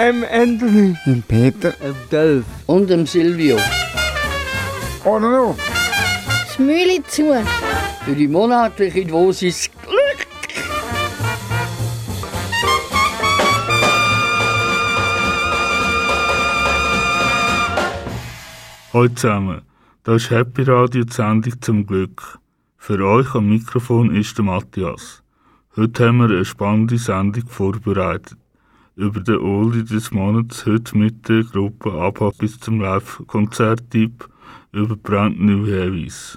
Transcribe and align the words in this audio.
Ähm, 0.00 0.24
Anthony. 0.30 0.96
Und 1.06 1.26
Peter. 1.26 1.72
Dem 1.72 1.96
Delf. 2.12 2.44
Und 2.66 2.88
dem 2.88 3.04
Silvio. 3.04 3.58
Oder 5.04 5.28
noch? 5.28 5.56
Schmüli 6.54 7.02
zu. 7.08 7.34
Für 8.04 8.14
die 8.14 8.28
monatliche 8.28 9.04
Dosis 9.04 9.68
Glück. 9.82 10.28
Hallo 18.92 19.08
zusammen, 19.08 19.62
das 20.04 20.22
ist 20.22 20.30
Happy 20.30 20.62
Radio 20.62 21.02
die 21.02 21.12
Sendung 21.12 21.60
zum 21.60 21.84
Glück. 21.84 22.38
Für 22.76 23.04
euch 23.04 23.34
am 23.34 23.48
Mikrofon 23.48 24.14
ist 24.14 24.38
der 24.38 24.44
Matthias. 24.44 25.24
Heute 25.74 26.06
haben 26.06 26.18
wir 26.18 26.26
eine 26.26 26.44
spannende 26.44 26.98
Sendung 26.98 27.48
vorbereitet. 27.48 28.38
Über 28.98 29.20
den 29.20 29.38
Oldie 29.38 29.84
des 29.84 30.10
Monats 30.10 30.66
heute 30.66 30.98
mit 30.98 31.28
der 31.28 31.44
Gruppe 31.44 31.92
ABBA 31.92 32.32
bis 32.36 32.58
zum 32.58 32.80
Live-Konzerttipp 32.80 34.28
über 34.72 34.96
Brand 34.96 35.40
New 35.40 35.68
Heavies. 35.68 36.36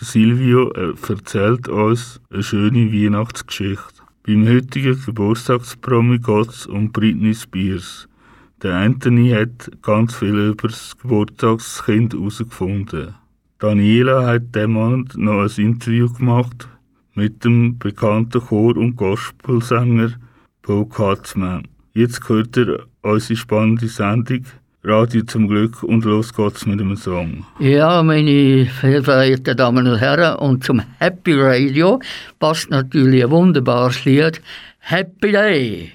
Der 0.00 0.06
Silvio 0.06 0.72
äh, 0.72 0.94
erzählt 1.06 1.68
uns 1.68 2.22
eine 2.30 2.42
schöne 2.42 2.90
Weihnachtsgeschichte. 2.90 4.02
Beim 4.26 4.48
heutigen 4.48 4.98
Geburtstagspromi 5.04 6.20
geht's 6.20 6.64
um 6.64 6.90
Britney 6.90 7.34
Spears. 7.34 8.08
Der 8.62 8.76
Anthony 8.76 9.32
hat 9.32 9.70
ganz 9.82 10.14
viel 10.14 10.52
über 10.52 10.68
das 10.68 10.96
Geburtstagskind 11.02 12.14
herausgefunden. 12.14 13.14
Daniela 13.58 14.24
hat 14.26 14.54
diesen 14.54 14.72
Monat 14.72 15.18
noch 15.18 15.42
ein 15.42 15.62
Interview 15.62 16.10
gemacht 16.10 16.66
mit 17.12 17.44
dem 17.44 17.78
bekannten 17.78 18.40
Chor- 18.40 18.78
und 18.78 18.96
Gospelsänger 18.96 20.12
Paul 20.62 20.88
Katzmann. 20.88 21.68
Jetzt 21.92 22.28
hört 22.28 22.56
ihr 22.56 22.86
unsere 23.02 23.36
spannende 23.36 23.88
Sendung 23.88 24.44
Radio 24.84 25.22
zum 25.22 25.46
Glück 25.46 25.82
und 25.82 26.04
los 26.04 26.32
geht's 26.34 26.66
mit 26.66 26.80
dem 26.80 26.96
Song. 26.96 27.44
Ja, 27.60 28.02
meine 28.02 28.68
sehr 28.80 29.02
verehrten 29.02 29.56
Damen 29.56 29.86
und 29.86 29.98
Herren, 29.98 30.38
und 30.38 30.64
zum 30.64 30.82
Happy 30.98 31.34
Radio 31.34 32.00
passt 32.40 32.70
natürlich 32.70 33.22
ein 33.24 33.30
wunderbares 33.30 34.04
Lied. 34.04 34.40
Happy 34.78 35.30
Day! 35.32 35.92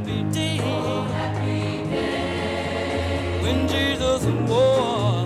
a 0.00 1.12
happy 1.12 1.82
day. 1.90 3.40
When 3.42 3.66
Jesus 3.66 4.24
wore. 4.48 5.17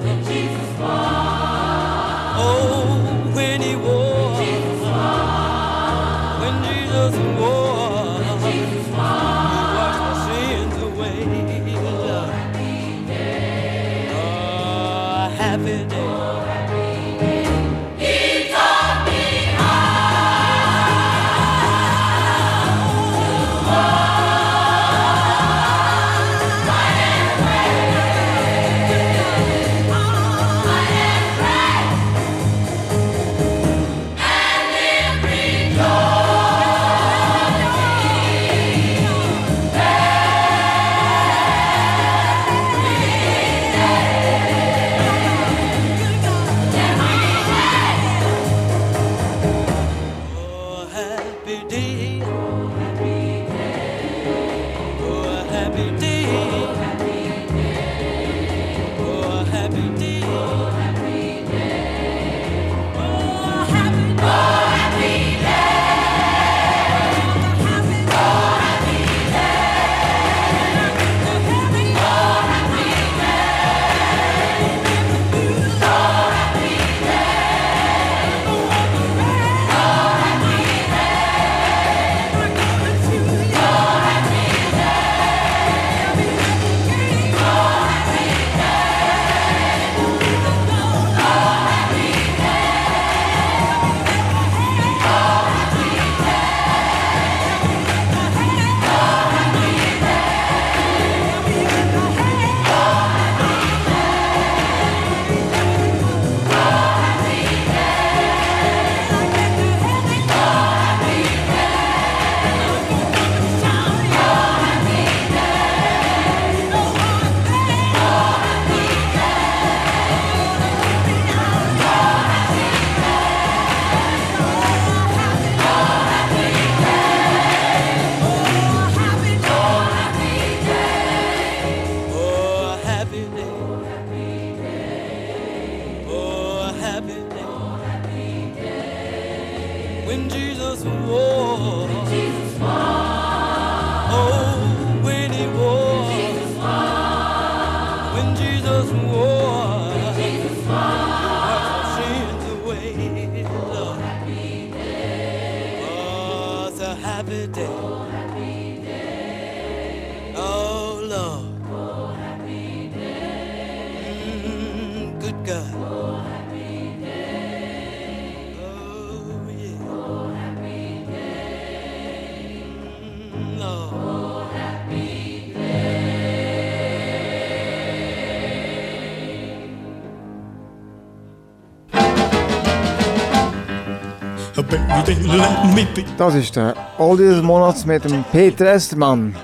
Das 186.19 186.35
ist 186.35 186.57
der 186.57 186.75
Oldie 186.99 187.25
des 187.25 187.43
Monats 187.43 187.87
mit 187.87 188.05
dem 188.05 188.23
Peter 188.33 188.67
Estermann. 188.67 189.35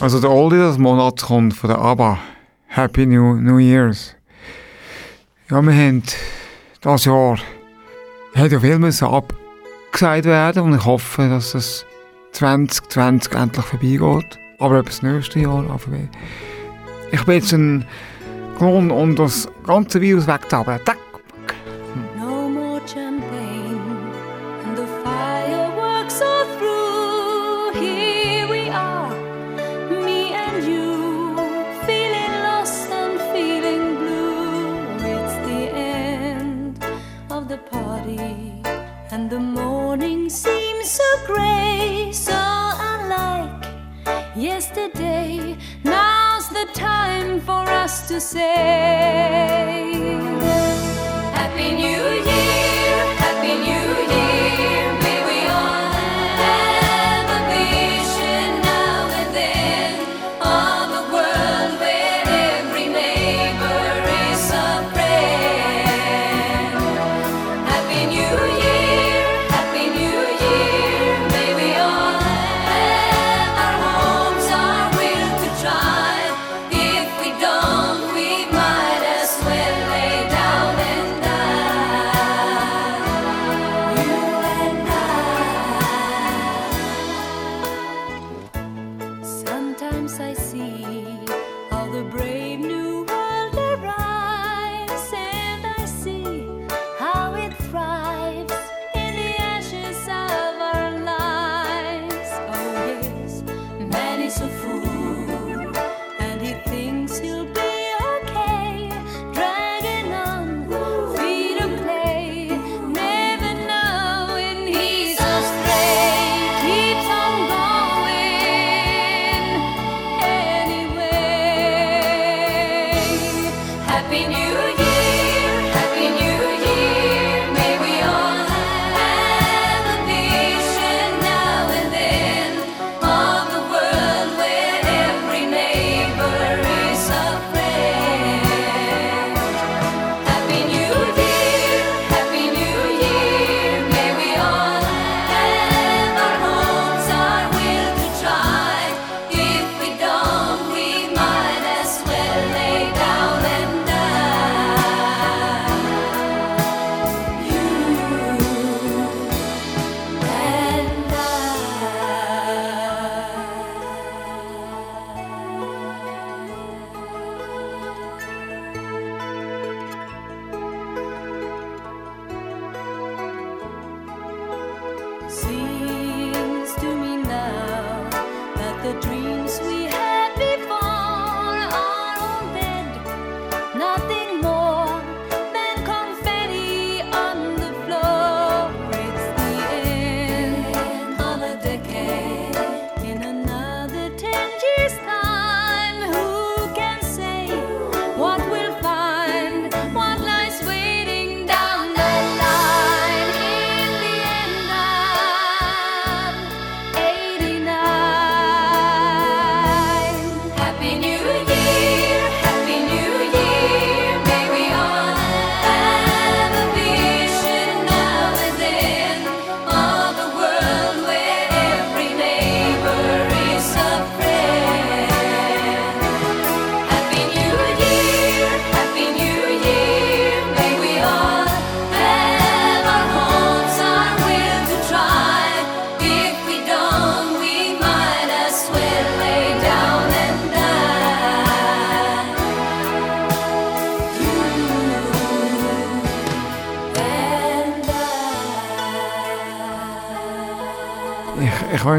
Also 0.00 0.18
der 0.18 0.30
Oldie 0.30 0.56
des 0.56 0.78
Monats 0.78 1.24
kommt 1.24 1.52
von 1.52 1.68
der 1.68 1.78
ABBA. 1.78 2.18
Happy 2.68 3.04
New, 3.04 3.34
New 3.34 3.58
Year's. 3.58 4.14
Ja, 5.50 5.60
wir 5.60 5.72
haben 5.74 6.02
das 6.80 7.04
Jahr 7.04 7.36
hat 8.34 8.52
ja 8.52 8.60
viel 8.60 8.78
müssen 8.78 9.08
abgesagt 9.08 10.24
werden 10.24 10.62
und 10.62 10.74
ich 10.76 10.84
hoffe, 10.86 11.28
dass 11.28 11.52
das 11.52 11.84
2020 12.32 13.34
endlich 13.34 13.66
vorbeigeht. 13.66 14.38
Aber 14.58 14.78
ob 14.78 14.86
das 14.86 15.02
nächste 15.02 15.40
Jahr 15.40 15.68
anfängt. 15.70 16.10
Ich 17.12 17.24
bin 17.24 17.34
jetzt 17.34 17.52
ein 17.52 17.84
Grund, 18.56 18.90
um 18.90 19.16
das 19.16 19.48
ganze 19.66 20.00
Virus 20.00 20.26
wegzuhaben. 20.26 20.80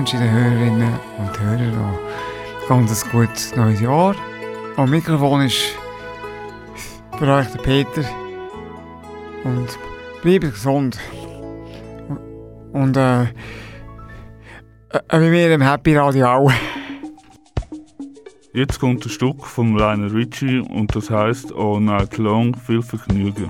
wünsche 0.01 0.17
den 0.17 0.31
Hörerinnen 0.31 0.99
und 1.19 1.39
Hörern 1.39 1.75
noch 1.75 1.99
ganz 2.67 3.07
gutes 3.11 3.55
neues 3.55 3.81
Jahr. 3.81 4.15
Am 4.75 4.89
Mikrofon 4.89 5.41
ist 5.41 5.77
für 7.19 7.27
euch 7.27 7.45
der 7.49 7.59
Peter. 7.59 8.03
Und 9.43 9.67
bleibt 10.23 10.55
gesund. 10.55 10.97
Und 12.73 12.97
äh, 12.97 13.25
äh 13.25 13.27
wie 15.21 15.31
wir 15.31 15.53
im 15.53 15.61
Happy 15.61 15.95
Radio 15.95 16.25
auch. 16.25 16.51
Jetzt 18.53 18.79
kommt 18.79 19.05
ein 19.05 19.09
Stück 19.09 19.45
von 19.45 19.79
Rainer 19.79 20.11
Ritchie 20.11 20.61
und 20.61 20.95
das 20.95 21.11
heißt 21.11 21.51
All 21.51 21.59
oh, 21.59 21.79
Night 21.79 22.17
Long 22.17 22.55
viel 22.55 22.81
Vergnügen. 22.81 23.49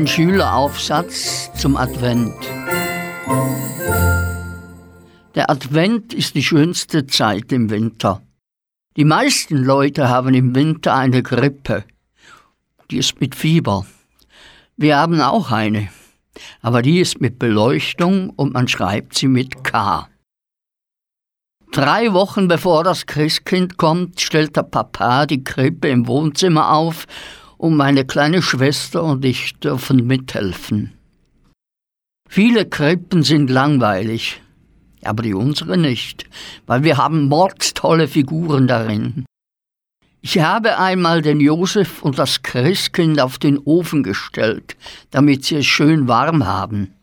Ein 0.00 0.06
Schüleraufsatz 0.06 1.52
zum 1.58 1.76
Advent. 1.76 2.34
Der 5.34 5.50
Advent 5.50 6.14
ist 6.14 6.34
die 6.34 6.42
schönste 6.42 7.06
Zeit 7.06 7.52
im 7.52 7.68
Winter. 7.68 8.22
Die 8.96 9.04
meisten 9.04 9.58
Leute 9.58 10.08
haben 10.08 10.32
im 10.32 10.54
Winter 10.54 10.94
eine 10.94 11.22
Grippe. 11.22 11.84
Die 12.90 12.96
ist 12.96 13.20
mit 13.20 13.34
Fieber. 13.34 13.84
Wir 14.78 14.96
haben 14.96 15.20
auch 15.20 15.50
eine. 15.50 15.90
Aber 16.62 16.80
die 16.80 16.98
ist 16.98 17.20
mit 17.20 17.38
Beleuchtung 17.38 18.30
und 18.30 18.54
man 18.54 18.68
schreibt 18.68 19.18
sie 19.18 19.28
mit 19.28 19.64
K. 19.64 20.08
Drei 21.72 22.14
Wochen 22.14 22.48
bevor 22.48 22.84
das 22.84 23.04
Christkind 23.04 23.76
kommt, 23.76 24.18
stellt 24.18 24.56
der 24.56 24.62
Papa 24.62 25.26
die 25.26 25.44
Krippe 25.44 25.88
im 25.88 26.06
Wohnzimmer 26.06 26.72
auf 26.72 27.06
und 27.60 27.76
meine 27.76 28.06
kleine 28.06 28.40
Schwester 28.40 29.02
und 29.04 29.22
ich 29.22 29.52
dürfen 29.56 30.06
mithelfen. 30.06 30.94
Viele 32.26 32.64
Krippen 32.64 33.22
sind 33.22 33.50
langweilig, 33.50 34.40
aber 35.04 35.22
die 35.22 35.34
unsere 35.34 35.76
nicht, 35.76 36.24
weil 36.64 36.84
wir 36.84 36.96
haben 36.96 37.28
mordstolle 37.28 38.08
Figuren 38.08 38.66
darin. 38.66 39.26
Ich 40.22 40.38
habe 40.38 40.78
einmal 40.78 41.20
den 41.20 41.38
Josef 41.38 42.02
und 42.02 42.18
das 42.18 42.40
Christkind 42.42 43.20
auf 43.20 43.38
den 43.38 43.58
Ofen 43.58 44.02
gestellt, 44.04 44.74
damit 45.10 45.44
sie 45.44 45.56
es 45.56 45.66
schön 45.66 46.08
warm 46.08 46.46
haben. 46.46 46.94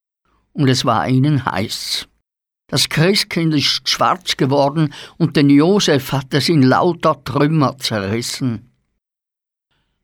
Und 0.54 0.70
es 0.70 0.86
war 0.86 1.08
ihnen 1.08 1.46
heiß. 1.46 2.08
Das 2.68 2.90
Christkind 2.90 3.54
ist 3.54 3.88
schwarz 3.88 4.38
geworden 4.38 4.92
und 5.18 5.36
den 5.36 5.52
Josef 5.52 6.12
hat 6.14 6.34
es 6.34 6.50
in 6.50 6.64
lauter 6.64 7.24
Trümmer 7.24 7.78
zerrissen. 7.78 8.66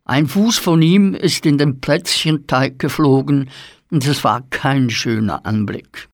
Ein 0.06 0.28
Fuß 0.28 0.58
von 0.58 0.82
ihm 0.82 1.14
ist 1.14 1.46
in 1.46 1.58
den 1.58 1.80
Plätzchenteig 1.80 2.78
geflogen 2.78 3.50
und 3.90 4.06
es 4.06 4.26
war 4.26 4.42
kein 4.50 4.90
schöner 4.90 5.46
Anblick. 5.46 6.10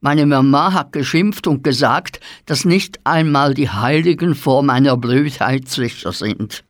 Meine 0.00 0.26
Mama 0.26 0.72
hat 0.72 0.92
geschimpft 0.92 1.48
und 1.48 1.64
gesagt, 1.64 2.20
dass 2.44 2.64
nicht 2.64 3.00
einmal 3.02 3.54
die 3.54 3.68
Heiligen 3.68 4.36
vor 4.36 4.62
meiner 4.62 4.96
Blödheit 4.96 5.68
sicher 5.68 6.12
sind. 6.12 6.62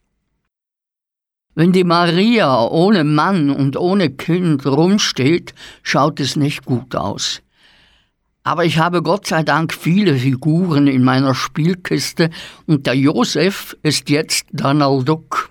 Wenn 1.54 1.72
die 1.72 1.84
Maria 1.84 2.64
ohne 2.64 3.04
Mann 3.04 3.50
und 3.50 3.76
ohne 3.76 4.10
Kind 4.10 4.64
rumsteht, 4.64 5.54
schaut 5.82 6.20
es 6.20 6.36
nicht 6.36 6.64
gut 6.64 6.94
aus. 6.94 7.42
Aber 8.44 8.64
ich 8.64 8.78
habe 8.78 9.02
Gott 9.02 9.26
sei 9.26 9.42
Dank 9.42 9.74
viele 9.74 10.16
Figuren 10.16 10.86
in 10.86 11.04
meiner 11.04 11.34
Spielkiste 11.34 12.30
und 12.66 12.86
der 12.86 12.94
Josef 12.94 13.76
ist 13.82 14.08
jetzt 14.08 14.46
Donald 14.52 15.06
Duck. 15.06 15.50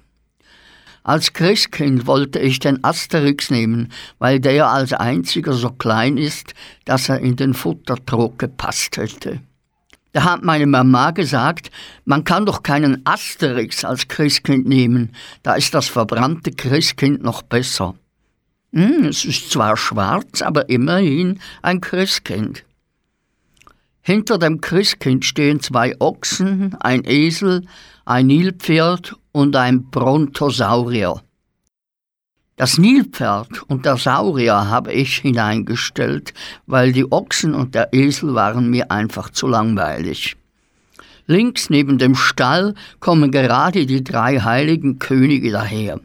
Als 1.06 1.34
Christkind 1.34 2.08
wollte 2.08 2.40
ich 2.40 2.58
den 2.58 2.84
Asterix 2.84 3.52
nehmen, 3.52 3.92
weil 4.18 4.40
der 4.40 4.70
als 4.72 4.92
einziger 4.92 5.54
so 5.54 5.70
klein 5.70 6.18
ist, 6.18 6.56
dass 6.84 7.10
er 7.10 7.20
in 7.20 7.36
den 7.36 7.54
Futtertrog 7.54 8.40
gepasst 8.40 8.98
hätte. 8.98 9.40
Da 10.14 10.24
hat 10.24 10.44
meine 10.44 10.66
Mama 10.66 11.12
gesagt, 11.12 11.70
man 12.06 12.24
kann 12.24 12.48
doch 12.48 12.64
keinen 12.64 13.06
Asterix 13.06 13.86
als 13.86 14.08
Christkind 14.08 14.68
nehmen, 14.68 15.12
da 15.44 15.54
ist 15.54 15.76
das 15.76 15.88
verbrannte 15.88 16.50
Christkind 16.50 17.22
noch 17.22 17.44
besser. 17.44 17.94
Hm, 18.74 19.06
es 19.06 19.26
ist 19.26 19.52
zwar 19.52 19.78
schwarz, 19.78 20.42
aber 20.42 20.70
immerhin 20.70 21.40
ein 21.62 21.82
Christkind. 21.82 22.66
Hinter 24.02 24.40
dem 24.40 24.60
Christkind 24.60 25.24
stehen 25.24 25.60
zwei 25.60 25.94
Ochsen, 26.00 26.74
ein 26.80 27.04
Esel, 27.06 27.68
ein 28.06 28.26
Nilpferd 28.26 29.16
und 29.36 29.54
ein 29.58 29.90
Brontosaurier. 29.92 31.22
Das 32.56 32.78
Nilpferd 32.78 33.64
und 33.68 33.86
der 33.86 33.98
Saurier 33.98 34.70
habe 34.70 34.94
ich 34.94 35.18
hineingestellt, 35.18 36.34
weil 36.68 36.94
die 36.94 37.12
Ochsen 37.12 37.54
und 37.54 37.76
der 37.76 37.92
Esel 37.92 38.34
waren 38.34 38.70
mir 38.70 38.92
einfach 38.92 39.30
zu 39.30 39.48
langweilig. 39.48 40.38
Links 41.28 41.70
neben 41.70 41.98
dem 41.98 42.16
Stall 42.16 42.76
kommen 43.02 43.30
gerade 43.30 43.86
die 43.86 44.06
drei 44.06 44.40
heiligen 44.40 45.00
Könige 45.00 45.52
daher. 45.52 46.00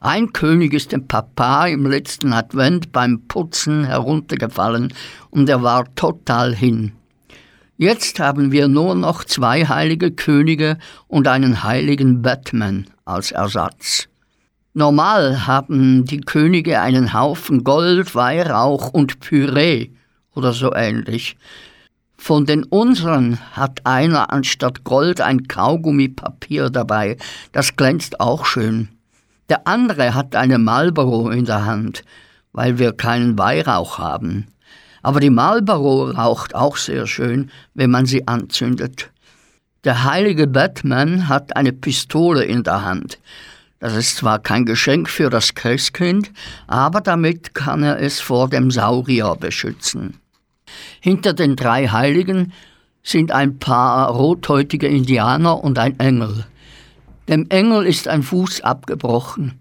Ein 0.00 0.32
König 0.32 0.72
ist 0.72 0.92
dem 0.92 1.06
Papa 1.06 1.66
im 1.66 1.84
letzten 1.84 2.32
Advent 2.32 2.90
beim 2.90 3.26
Putzen 3.28 3.84
heruntergefallen 3.84 4.94
und 5.28 5.46
er 5.46 5.62
war 5.62 5.94
total 5.94 6.54
hin. 6.54 6.92
Jetzt 7.78 8.20
haben 8.20 8.52
wir 8.52 8.68
nur 8.68 8.94
noch 8.94 9.24
zwei 9.24 9.64
heilige 9.64 10.10
Könige 10.10 10.78
und 11.08 11.26
einen 11.26 11.62
heiligen 11.62 12.22
Batman 12.22 12.86
als 13.04 13.32
Ersatz. 13.32 14.08
Normal 14.74 15.46
haben 15.46 16.04
die 16.04 16.20
Könige 16.20 16.80
einen 16.80 17.12
Haufen 17.12 17.64
Gold, 17.64 18.14
Weihrauch 18.14 18.90
und 18.90 19.20
Püree 19.20 19.90
oder 20.34 20.52
so 20.52 20.72
ähnlich. 20.74 21.36
Von 22.16 22.46
den 22.46 22.64
unseren 22.64 23.38
hat 23.52 23.84
einer 23.84 24.32
anstatt 24.32 24.84
Gold 24.84 25.20
ein 25.20 25.48
Kaugummipapier 25.48 26.70
dabei, 26.70 27.16
das 27.52 27.74
glänzt 27.76 28.20
auch 28.20 28.46
schön. 28.46 28.88
Der 29.48 29.66
andere 29.66 30.14
hat 30.14 30.36
eine 30.36 30.58
Marlboro 30.58 31.30
in 31.30 31.46
der 31.46 31.66
Hand, 31.66 32.04
weil 32.52 32.78
wir 32.78 32.92
keinen 32.92 33.36
Weihrauch 33.38 33.98
haben. 33.98 34.46
Aber 35.02 35.20
die 35.20 35.30
Marlboro 35.30 36.10
raucht 36.10 36.54
auch 36.54 36.76
sehr 36.76 37.06
schön, 37.06 37.50
wenn 37.74 37.90
man 37.90 38.06
sie 38.06 38.26
anzündet. 38.28 39.10
Der 39.84 40.04
heilige 40.04 40.46
Batman 40.46 41.28
hat 41.28 41.56
eine 41.56 41.72
Pistole 41.72 42.44
in 42.44 42.62
der 42.62 42.84
Hand. 42.84 43.18
Das 43.80 43.96
ist 43.96 44.18
zwar 44.18 44.38
kein 44.38 44.64
Geschenk 44.64 45.10
für 45.10 45.28
das 45.28 45.54
Christkind, 45.54 46.30
aber 46.68 47.00
damit 47.00 47.52
kann 47.52 47.82
er 47.82 47.98
es 47.98 48.20
vor 48.20 48.48
dem 48.48 48.70
Saurier 48.70 49.34
beschützen. 49.34 50.20
Hinter 51.00 51.32
den 51.32 51.56
drei 51.56 51.88
Heiligen 51.88 52.52
sind 53.02 53.32
ein 53.32 53.58
paar 53.58 54.08
rothäutige 54.10 54.86
Indianer 54.86 55.64
und 55.64 55.80
ein 55.80 55.98
Engel. 55.98 56.46
Dem 57.28 57.46
Engel 57.50 57.86
ist 57.86 58.06
ein 58.06 58.22
Fuß 58.22 58.60
abgebrochen. 58.60 59.58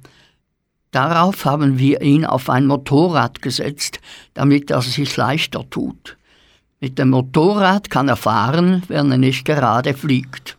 Darauf 0.91 1.45
haben 1.45 1.79
wir 1.79 2.01
ihn 2.01 2.25
auf 2.25 2.49
ein 2.49 2.67
Motorrad 2.67 3.41
gesetzt, 3.41 4.01
damit 4.33 4.71
er 4.71 4.81
sich 4.81 5.15
leichter 5.15 5.69
tut. 5.69 6.17
Mit 6.81 6.99
dem 6.99 7.11
Motorrad 7.11 7.89
kann 7.89 8.09
er 8.09 8.17
fahren, 8.17 8.83
wenn 8.89 9.09
er 9.09 9.17
nicht 9.17 9.45
gerade 9.45 9.93
fliegt. 9.93 10.57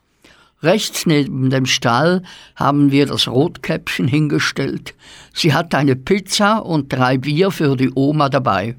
Rechts 0.62 1.04
neben 1.04 1.50
dem 1.50 1.66
Stall 1.66 2.22
haben 2.56 2.90
wir 2.90 3.06
das 3.06 3.28
Rotkäppchen 3.28 4.08
hingestellt. 4.08 4.94
Sie 5.34 5.52
hat 5.52 5.74
eine 5.74 5.96
Pizza 5.96 6.64
und 6.64 6.90
drei 6.90 7.18
Bier 7.18 7.50
für 7.50 7.76
die 7.76 7.90
Oma 7.94 8.30
dabei. 8.30 8.76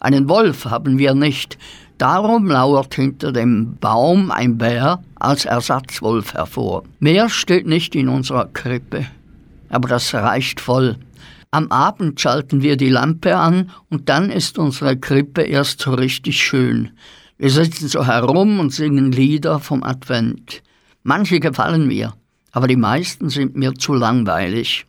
Einen 0.00 0.28
Wolf 0.28 0.66
haben 0.66 0.98
wir 0.98 1.14
nicht. 1.14 1.56
Darum 1.96 2.48
lauert 2.48 2.94
hinter 2.94 3.32
dem 3.32 3.76
Baum 3.76 4.30
ein 4.30 4.58
Bär 4.58 5.02
als 5.14 5.44
Ersatzwolf 5.46 6.34
hervor. 6.34 6.82
Mehr 6.98 7.30
steht 7.30 7.66
nicht 7.66 7.94
in 7.94 8.08
unserer 8.08 8.46
Krippe 8.46 9.06
aber 9.70 9.88
das 9.88 10.12
reicht 10.12 10.60
voll. 10.60 10.96
Am 11.50 11.72
Abend 11.72 12.20
schalten 12.20 12.62
wir 12.62 12.76
die 12.76 12.90
Lampe 12.90 13.36
an 13.36 13.70
und 13.88 14.08
dann 14.08 14.30
ist 14.30 14.58
unsere 14.58 14.96
Krippe 14.96 15.42
erst 15.42 15.80
so 15.80 15.94
richtig 15.94 16.40
schön. 16.40 16.90
Wir 17.38 17.50
sitzen 17.50 17.88
so 17.88 18.06
herum 18.06 18.60
und 18.60 18.70
singen 18.70 19.10
Lieder 19.10 19.58
vom 19.58 19.82
Advent. 19.82 20.62
Manche 21.02 21.40
gefallen 21.40 21.88
mir, 21.88 22.14
aber 22.52 22.68
die 22.68 22.76
meisten 22.76 23.30
sind 23.30 23.56
mir 23.56 23.74
zu 23.74 23.94
langweilig. 23.94 24.86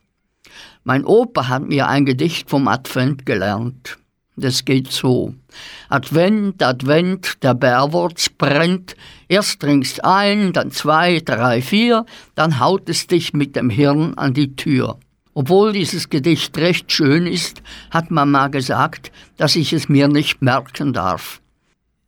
Mein 0.83 1.05
Opa 1.05 1.47
hat 1.47 1.67
mir 1.67 1.87
ein 1.87 2.05
Gedicht 2.05 2.49
vom 2.49 2.67
Advent 2.67 3.25
gelernt. 3.25 3.97
Das 4.35 4.65
geht 4.65 4.91
so. 4.91 5.35
Advent, 5.89 6.61
Advent, 6.63 7.43
der 7.43 7.53
Bärwurz 7.53 8.29
brennt. 8.29 8.95
Erst 9.27 9.61
trinkst 9.61 10.03
ein, 10.03 10.53
dann 10.53 10.71
zwei, 10.71 11.19
drei, 11.19 11.61
vier, 11.61 12.05
dann 12.35 12.59
haut 12.59 12.89
es 12.89 13.07
dich 13.07 13.33
mit 13.33 13.55
dem 13.55 13.69
Hirn 13.69 14.13
an 14.15 14.33
die 14.33 14.55
Tür. 14.55 14.99
Obwohl 15.33 15.71
dieses 15.71 16.09
Gedicht 16.09 16.57
recht 16.57 16.91
schön 16.91 17.25
ist, 17.25 17.61
hat 17.89 18.11
Mama 18.11 18.47
gesagt, 18.47 19.11
dass 19.37 19.55
ich 19.55 19.71
es 19.71 19.87
mir 19.87 20.07
nicht 20.07 20.41
merken 20.41 20.91
darf. 20.93 21.41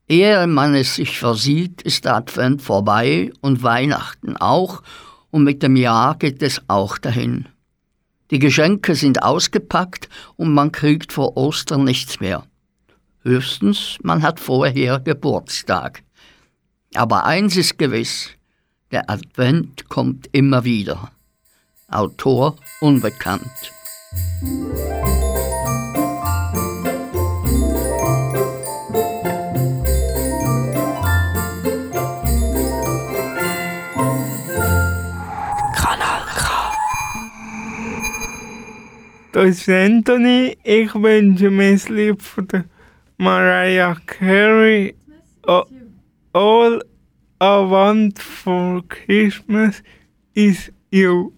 Ehe 0.09 0.45
man 0.47 0.75
es 0.75 0.95
sich 0.95 1.17
versieht, 1.17 1.81
ist 1.81 2.05
der 2.05 2.15
Advent 2.17 2.61
vorbei 2.61 3.31
und 3.41 3.63
Weihnachten 3.63 4.35
auch, 4.37 4.81
und 5.31 5.43
mit 5.43 5.63
dem 5.63 5.75
Jahr 5.75 6.15
geht 6.15 6.43
es 6.43 6.61
auch 6.67 6.97
dahin. 6.97 7.47
Die 8.29 8.39
Geschenke 8.39 8.95
sind 8.95 9.23
ausgepackt 9.23 10.09
und 10.35 10.53
man 10.53 10.71
kriegt 10.71 11.13
vor 11.13 11.37
Ostern 11.37 11.85
nichts 11.85 12.19
mehr. 12.19 12.43
Höchstens, 13.23 13.97
man 14.03 14.21
hat 14.21 14.37
vorher 14.41 14.99
Geburtstag. 14.99 16.03
Aber 16.93 17.25
eins 17.25 17.55
ist 17.55 17.77
gewiss, 17.77 18.31
der 18.91 19.09
Advent 19.09 19.87
kommt 19.87 20.27
immer 20.33 20.65
wieder. 20.65 21.09
Autor 21.87 22.57
unbekannt. 22.81 23.41
Das 39.31 39.45
ist 39.45 39.69
Anthony. 39.69 40.57
Ich 40.63 40.93
wünsche 40.93 41.49
mir 41.49 41.71
das 41.71 41.89
Lied 41.89 42.21
von 42.21 42.47
der 42.49 42.65
Mariah 43.23 43.95
Carey. 44.05 44.95
All 46.33 46.81
I 47.39 47.59
want 47.59 48.19
for 48.19 48.81
Christmas 48.81 49.81
is 50.35 50.69
you. 50.91 51.31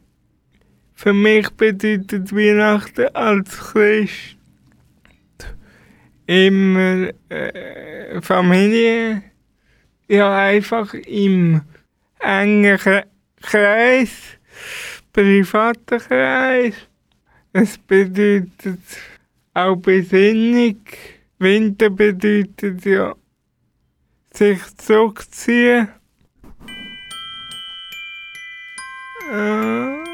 Für 0.95 1.13
mich 1.13 1.48
bedeutet 1.52 2.32
Weihnachten 2.32 3.10
als 3.13 3.56
Christ 3.56 4.36
immer 6.26 7.10
äh, 7.30 8.19
Familie. 8.19 9.21
Ja, 10.08 10.36
einfach 10.38 10.91
im 10.95 11.62
engen 12.19 12.80
Kreis, 13.43 14.39
privaten 15.13 16.00
Kreis. 16.00 16.74
Es 17.54 17.78
bedeutet 17.78 18.80
auch 19.54 19.76
Besinnung 19.76 20.78
Winter 21.39 21.89
bedeutet 21.89 22.86
ja 22.86 23.15
sich 24.34 24.78
zurückziehen. 24.78 25.89
Äh. 29.32 30.05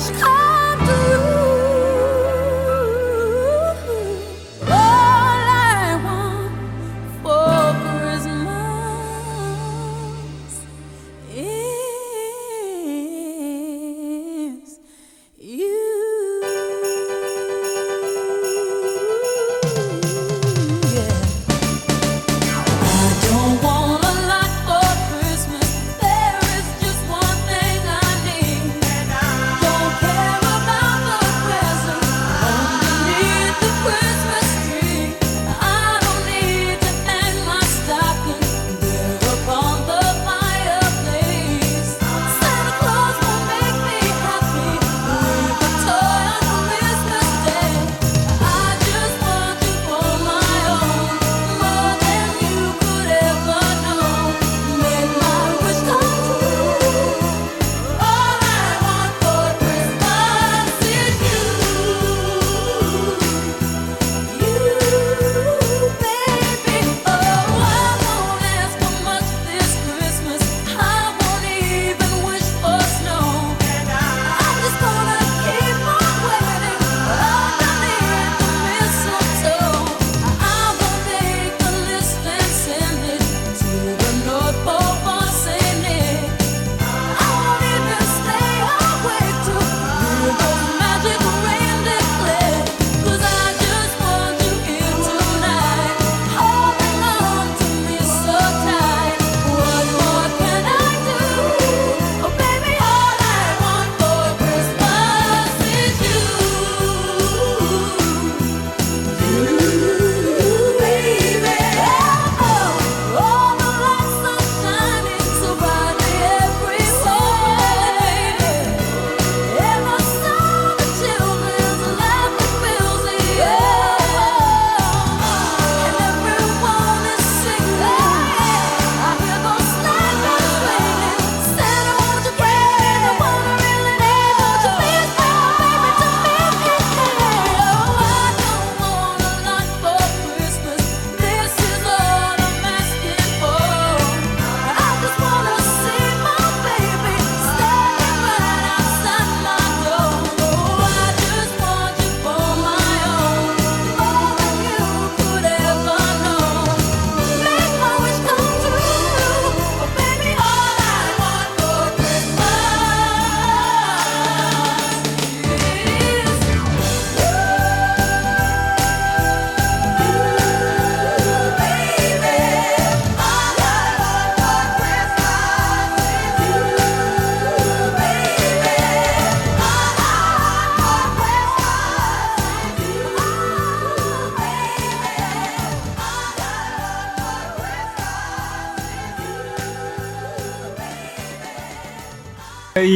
is 0.00 0.39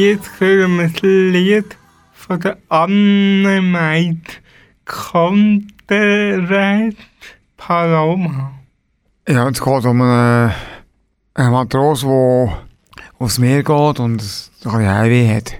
jetzt 0.05 0.39
hören 0.39 0.77
wir 0.77 0.87
das 0.89 1.01
Lied 1.01 1.75
von 2.13 2.39
der 2.39 2.57
Anne 2.69 3.59
Maid 3.61 4.41
Konterreit 4.85 5.65
Paloma. 7.57 8.51
Ja, 9.27 9.49
es 9.49 9.59
geht 9.59 9.85
um 9.85 10.01
einen, 10.01 10.53
einen 11.33 11.51
Matros, 11.51 12.01
der 12.01 12.59
aufs 13.17 13.39
Meer 13.39 13.63
geht 13.63 13.99
und 13.99 13.99
ein 13.99 14.17
bisschen 14.17 14.71
Heimweh 14.71 15.35
hat. 15.35 15.55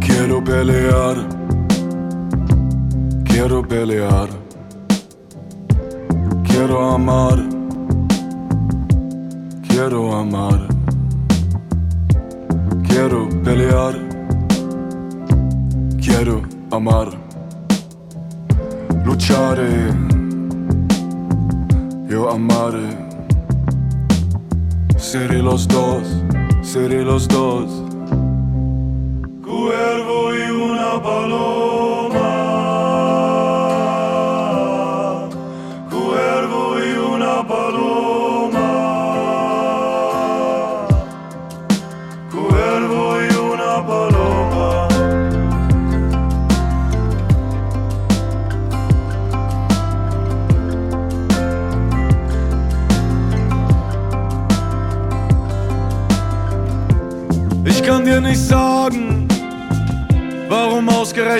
Quiero 0.00 0.40
pelear, 0.40 1.28
quiero 3.26 3.62
pelear. 3.62 4.45
Quiero 6.66 6.90
amar, 6.90 7.38
quiero 9.68 10.16
amar, 10.16 10.66
quiero 12.88 13.28
pelear, 13.44 13.94
quiero 16.00 16.42
amar. 16.72 17.10
Lucharé, 19.04 19.94
yo 22.08 22.30
amaré. 22.30 22.98
Seré 24.96 25.40
los 25.40 25.68
dos, 25.68 26.02
seré 26.62 27.04
los 27.04 27.28
dos. 27.28 27.70
Cuervo 29.44 30.34
y 30.34 30.50
una 30.50 31.00
paloma. 31.00 32.15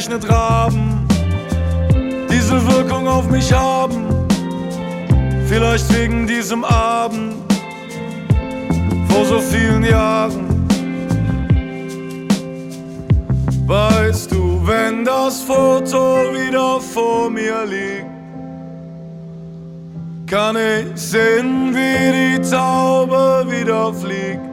Ausgerechnet 0.07 0.31
Raben 0.31 1.07
diese 2.31 2.66
Wirkung 2.69 3.09
auf 3.09 3.29
mich 3.29 3.53
haben. 3.53 4.05
Vielleicht 5.47 5.92
wegen 5.95 6.27
diesem 6.27 6.64
Abend 6.64 7.35
vor 9.09 9.25
so 9.25 9.40
vielen 9.40 9.85
Jahren. 9.85 10.47
Weißt 13.66 14.31
du, 14.31 14.61
wenn 14.64 15.05
das 15.05 15.42
Foto 15.42 16.33
wieder 16.33 16.81
vor 16.81 17.31
mir 17.31 17.64
liegt, 17.64 18.07
kann 20.27 20.57
ich 20.57 21.01
sehen, 21.01 21.75
wie 21.75 22.38
die 22.38 22.51
Taube 22.51 23.47
wieder 23.49 23.92
fliegt. 23.92 24.45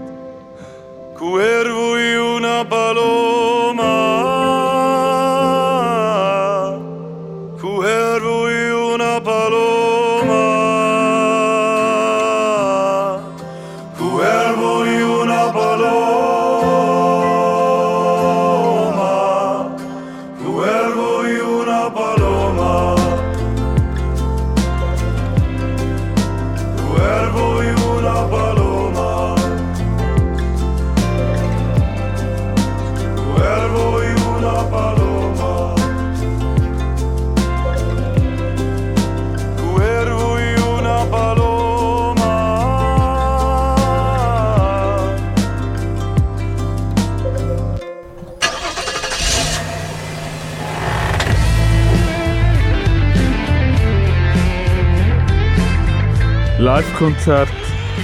Live-Konzert 56.94 57.50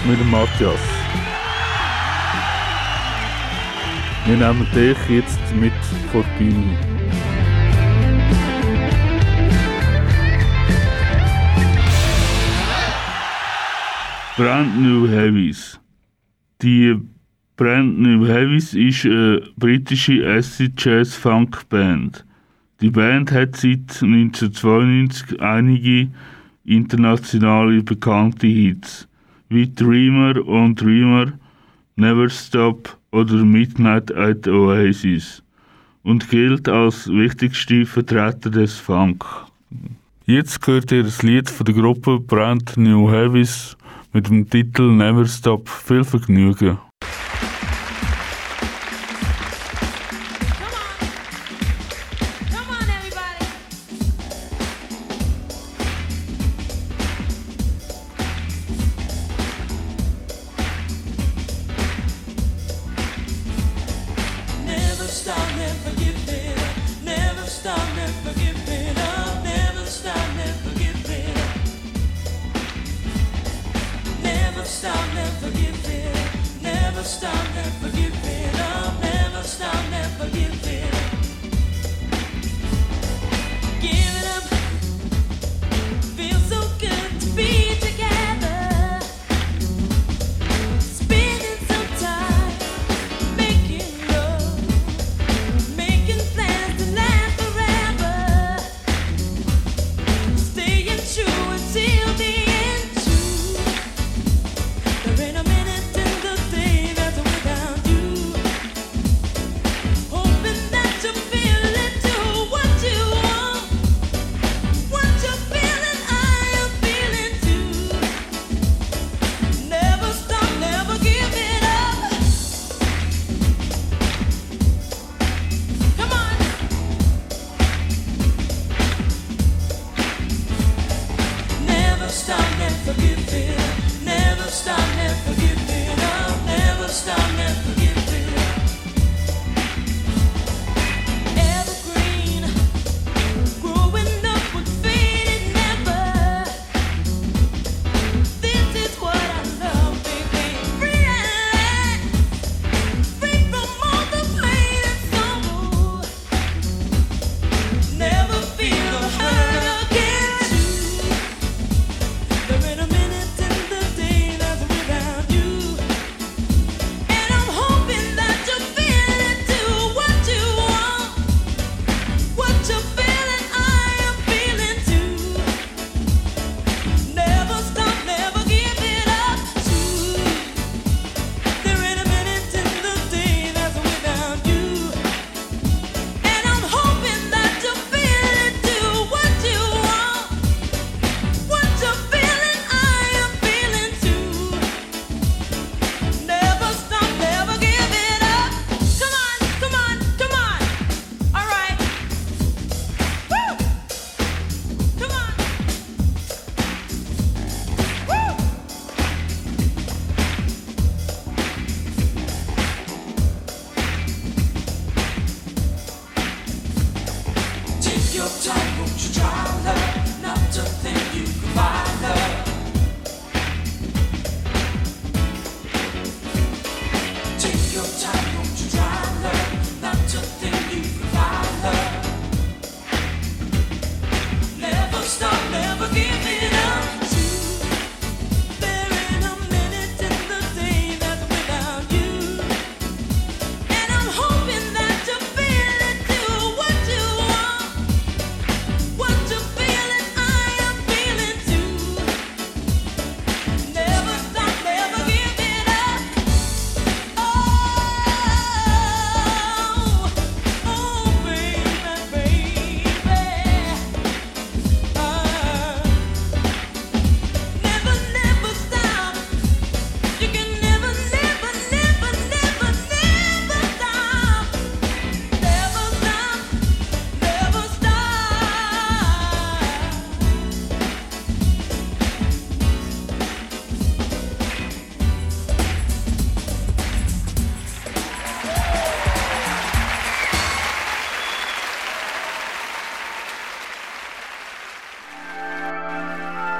mit 0.07 0.19
dem 0.19 0.31
Matthias. 0.31 0.79
Wir 4.25 4.37
nehmen 4.37 4.67
dich 4.73 4.97
jetzt 5.09 5.55
mit 5.55 5.73
vor 6.11 6.23
die 6.39 6.45
Bühne. 6.45 6.77
Brand 14.37 14.81
New 14.81 15.07
Heavies. 15.07 15.79
Die 16.61 16.95
Brand 17.57 17.99
New 17.99 18.25
Heavies 18.25 18.73
ist 18.73 19.05
eine 19.05 19.43
britische 19.57 20.25
Acid 20.27 20.73
Jazz 20.77 21.15
Funk 21.15 21.69
Band. 21.69 22.25
Die 22.81 22.89
Band 22.89 23.31
hat 23.31 23.55
seit 23.55 24.01
1992 24.01 25.41
einige 25.41 26.09
internationale 26.69 27.81
bekannte 27.83 28.47
Hits 28.47 29.07
wie 29.49 29.67
Dreamer 29.73 30.45
und 30.45 30.79
Dreamer, 30.79 31.33
Never 31.95 32.29
Stop 32.29 32.97
oder 33.11 33.43
Midnight 33.43 34.15
at 34.15 34.47
Oasis 34.47 35.43
und 36.03 36.29
gilt 36.29 36.69
als 36.69 37.07
wichtigste 37.07 37.85
Vertreter 37.85 38.49
des 38.49 38.77
Funk. 38.77 39.25
Jetzt 40.25 40.65
hört 40.67 40.91
ihr 40.91 41.03
das 41.03 41.23
Lied 41.23 41.49
von 41.49 41.65
der 41.65 41.75
Gruppe 41.75 42.19
Brand 42.19 42.77
New 42.77 43.09
Heavies 43.09 43.75
mit 44.13 44.27
dem 44.27 44.47
Titel 44.47 44.91
Never 44.91 45.25
Stop. 45.25 45.67
Viel 45.67 46.03
Vergnügen. 46.03 46.77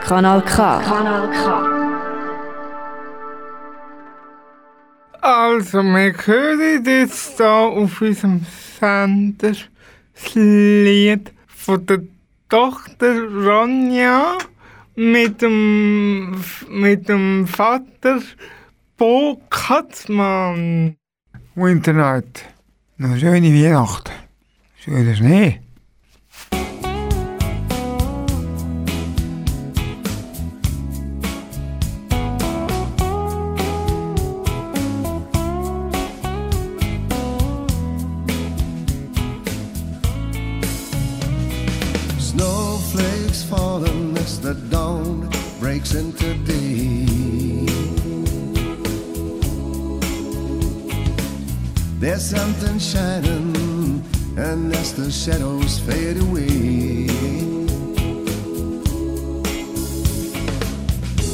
Kanal 0.10 0.42
K. 0.42 0.82
Kanal 0.82 1.30
K. 1.30 1.44
Also, 5.22 5.84
wir 5.84 6.16
hören 6.26 6.84
jetzt 6.84 7.38
hier 7.38 7.48
auf 7.48 8.02
unserem 8.02 8.44
Sender 8.80 9.52
das 9.52 10.34
Lied 10.34 11.32
von 11.46 11.86
der 11.86 12.00
Tochter 12.50 13.22
Ronja 13.22 14.40
mit 14.96 15.44
dem, 15.44 16.44
mit 16.70 17.08
dem 17.08 17.46
Vater 17.46 18.20
Bo 18.98 19.40
Katzmann. 19.52 20.96
Winter 21.54 21.94
Night. 21.94 22.46
Eine 22.98 23.20
schöne 23.20 23.54
Weihnacht. 23.54 24.10
Schöner 24.80 25.14
Schnee. 25.14 25.62
There's 52.00 52.24
something 52.24 52.80
shining, 52.80 54.02
and 54.38 54.74
as 54.74 54.94
the 54.94 55.12
shadows 55.12 55.80
fade 55.80 56.16
away, 56.16 57.10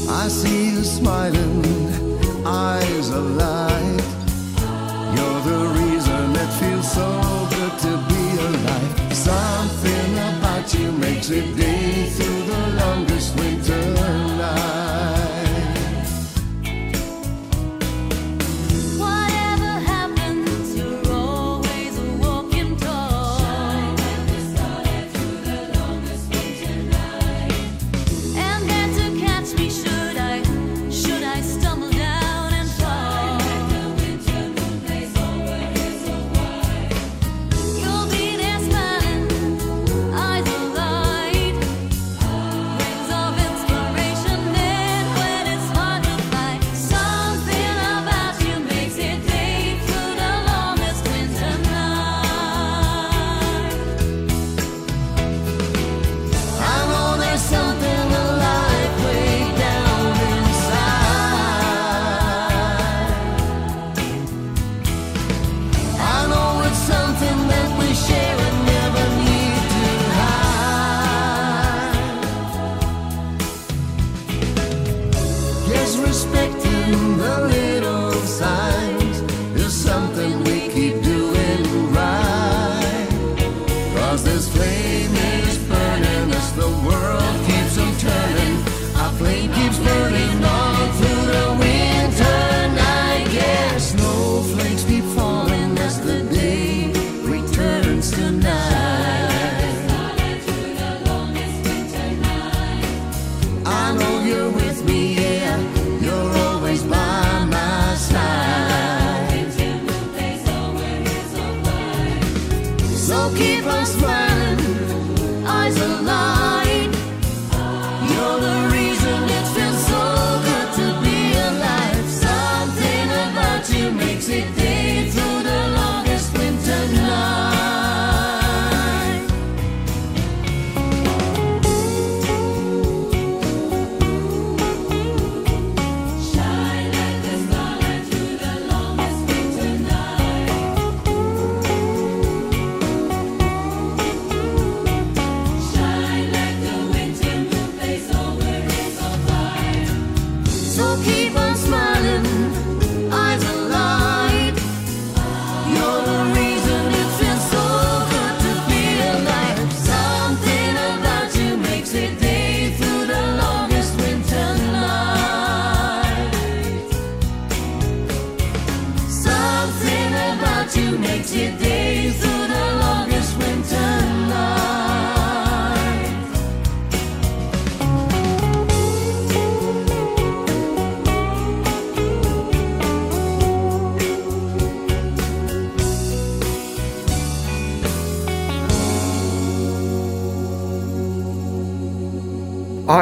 I 0.09 0.27
see 0.27 0.71
you 0.71 0.83
smiling, 0.83 2.47
eyes 2.47 3.09
alight. 3.09 4.03
You're 5.15 5.41
the 5.51 5.61
reason 5.79 6.35
it 6.35 6.51
feels 6.59 6.91
so 6.91 7.09
good 7.51 7.77
to 7.85 7.91
be 8.09 8.23
alive. 8.49 9.13
Something 9.13 10.13
about 10.17 10.73
you 10.73 10.91
makes 10.93 11.29
it 11.29 11.55
day 11.55 12.09
through 12.09 12.41
the 12.41 12.67
longest 12.81 13.35
winter 13.35 13.64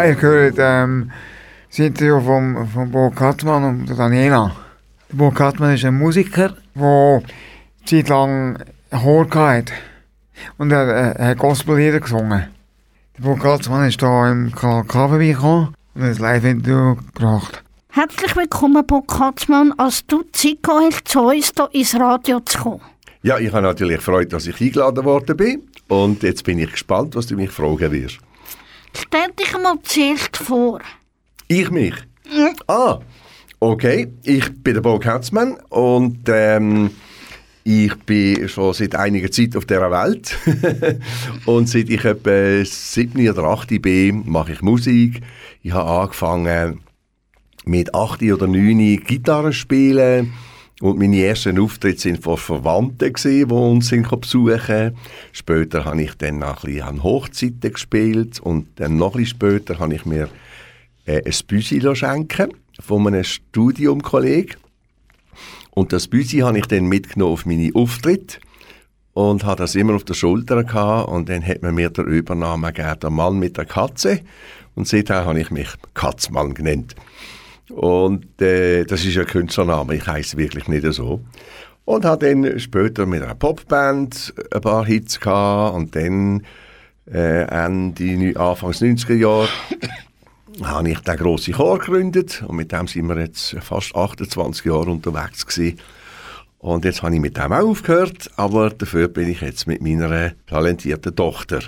Ihr 0.03 0.21
hört 0.21 0.55
ähm, 0.57 1.11
das 1.69 1.79
Interview 1.79 2.19
von, 2.19 2.67
von 2.67 2.91
Bo 2.91 3.09
Kattmann 3.09 3.63
und 3.63 3.85
der 3.87 3.95
Daniela. 3.95 4.53
Bo 5.13 5.31
Kattmann 5.31 5.75
ist 5.75 5.85
ein 5.85 5.97
Musiker, 5.97 6.57
der 6.75 7.23
Zeit 7.85 8.09
lang 8.09 8.57
Chor 8.91 9.29
hatte. 9.33 9.71
Und 10.57 10.71
er, 10.73 10.87
er, 10.87 11.15
er 11.15 11.27
hat 11.29 11.37
Gospellieder 11.37 12.01
gesungen. 12.01 12.47
Der 13.17 13.23
Bo 13.23 13.35
Kattmann 13.35 13.87
ist 13.87 14.01
hier 14.01 14.29
im 14.29 14.51
Kanal 14.53 14.83
K 14.83 15.07
vorbeigekommen 15.07 15.73
und 15.95 16.01
hat 16.01 16.09
ein 16.09 16.17
Live-Interview 16.17 16.95
gebracht. 16.95 17.63
Herzlich 17.91 18.35
willkommen, 18.35 18.85
Bo 18.85 19.03
Katzmann, 19.03 19.71
als 19.77 20.05
du 20.05 20.23
Zeit 20.33 20.63
gehabt 20.63 20.95
hast, 20.95 21.07
zu 21.07 21.21
uns 21.21 21.53
hier 21.55 21.69
ins 21.71 21.95
Radio 21.97 22.41
zu 22.41 22.57
kommen. 22.57 22.81
Ja, 23.21 23.37
ich 23.37 23.53
habe 23.53 23.61
natürlich 23.61 23.97
gefreut, 23.97 24.33
dass 24.33 24.47
ich 24.47 24.59
eingeladen 24.59 25.05
worden 25.05 25.37
bin. 25.37 25.61
Und 25.87 26.23
jetzt 26.23 26.43
bin 26.43 26.59
ich 26.59 26.71
gespannt, 26.71 27.15
was 27.15 27.27
du 27.27 27.37
mich 27.37 27.51
fragen 27.51 27.89
wirst. 27.89 28.19
Stell 28.95 29.31
dich 29.39 29.53
mal 29.53 29.77
zuerst 29.83 30.37
vor. 30.37 30.79
Ich 31.47 31.69
mich? 31.71 31.95
Ah, 32.67 32.99
okay. 33.59 34.13
Ich 34.23 34.63
bin 34.63 34.75
der 34.75 34.81
Bo 34.81 34.99
Katzmann 34.99 35.57
und 35.69 36.21
ähm, 36.27 36.91
ich 37.63 37.95
bin 38.05 38.47
schon 38.49 38.73
seit 38.73 38.95
einiger 38.95 39.31
Zeit 39.31 39.55
auf 39.55 39.65
dieser 39.65 39.91
Welt. 39.91 40.37
und 41.45 41.69
seit 41.69 41.89
ich 41.89 42.05
etwa 42.05 42.63
sieben 42.65 43.27
oder 43.29 43.43
acht 43.45 43.69
bin, 43.81 44.23
mache 44.29 44.53
ich 44.53 44.61
Musik. 44.61 45.21
Ich 45.61 45.71
habe 45.71 45.89
angefangen 45.89 46.81
mit 47.65 47.95
8 47.95 48.21
oder 48.23 48.47
9 48.47 49.03
Gitarre 49.05 49.53
spielen 49.53 50.33
und 50.83 50.99
meine 50.99 51.23
ersten 51.23 51.59
Auftritte 51.59 52.01
sind 52.01 52.21
von 52.21 52.35
Verwandten 52.35 53.13
die 53.23 53.45
uns 53.45 53.89
besuchen. 53.89 54.97
Später 55.31 55.85
habe 55.85 56.01
ich 56.03 56.13
dann 56.15 56.39
noch 56.39 56.65
ein 56.65 56.81
an 56.81 57.03
Hochzeiten 57.03 57.71
gespielt 57.71 58.41
und 58.41 58.67
dann 58.75 58.97
noch 58.97 59.15
ein 59.15 59.25
später 59.25 59.79
habe 59.79 59.95
ich 59.95 60.05
mir 60.05 60.27
äh, 61.05 61.21
ein 61.23 61.33
Büsi 61.47 61.79
schenken 61.95 62.53
von 62.81 63.07
einem 63.07 63.23
Studiumkollegen. 63.23 64.57
Und 65.71 65.93
das 65.93 66.09
Büsi 66.09 66.39
habe 66.39 66.59
ich 66.59 66.65
dann 66.65 66.87
mitgenommen 66.87 67.31
auf 67.31 67.45
meine 67.45 67.71
Auftritte 67.73 68.39
und 69.13 69.45
habe 69.45 69.61
das 69.61 69.75
immer 69.75 69.95
auf 69.95 70.03
der 70.03 70.15
Schulter 70.15 70.65
gehabt 70.65 71.07
und 71.07 71.29
dann 71.29 71.47
hat 71.47 71.61
man 71.61 71.75
mir 71.75 71.91
der 71.91 72.03
Übernahme 72.03 72.73
gegeben, 72.73 72.99
der 72.99 73.09
Mann 73.09 73.39
mit 73.39 73.55
der 73.55 73.65
Katze 73.65 74.19
und 74.75 74.85
seither 74.85 75.25
habe 75.25 75.39
ich 75.39 75.49
mich 75.49 75.69
Katzmann 75.93 76.53
genannt. 76.53 76.93
Und 77.69 78.41
äh, 78.41 78.83
das 78.83 79.05
ist 79.05 79.17
ein 79.17 79.25
Künstlername, 79.25 79.95
ich 79.95 80.05
heiße 80.05 80.37
wirklich 80.37 80.67
nicht 80.67 80.85
so. 80.93 81.21
Und 81.85 82.05
habe 82.05 82.27
dann 82.27 82.59
später 82.59 83.05
mit 83.05 83.23
einer 83.23 83.35
Popband 83.35 84.33
ein 84.53 84.61
paar 84.61 84.85
Hits 84.85 85.19
gehabt 85.19 85.75
und 85.75 85.95
dann 85.95 86.43
äh, 87.11 87.43
Ende, 87.43 88.39
Anfangs 88.39 88.81
90er 88.81 89.15
Jahre 89.15 89.49
habe 90.63 90.89
ich 90.89 90.99
den 90.99 91.17
grossen 91.17 91.53
Chor 91.53 91.79
gegründet 91.79 92.43
und 92.47 92.55
mit 92.55 92.71
dem 92.71 92.87
sind 92.87 93.07
wir 93.07 93.19
jetzt 93.19 93.55
fast 93.61 93.95
28 93.95 94.65
Jahre 94.65 94.91
unterwegs 94.91 95.45
gewesen. 95.45 95.79
Und 96.59 96.85
jetzt 96.85 97.03
habe 97.03 97.13
ich 97.13 97.19
mit 97.19 97.35
dem 97.35 97.51
auch 97.51 97.67
aufgehört, 97.67 98.31
aber 98.37 98.69
dafür 98.69 99.09
bin 99.09 99.29
ich 99.29 99.41
jetzt 99.41 99.67
mit 99.67 99.81
meiner 99.81 100.31
talentierten 100.47 101.13
Tochter 101.13 101.59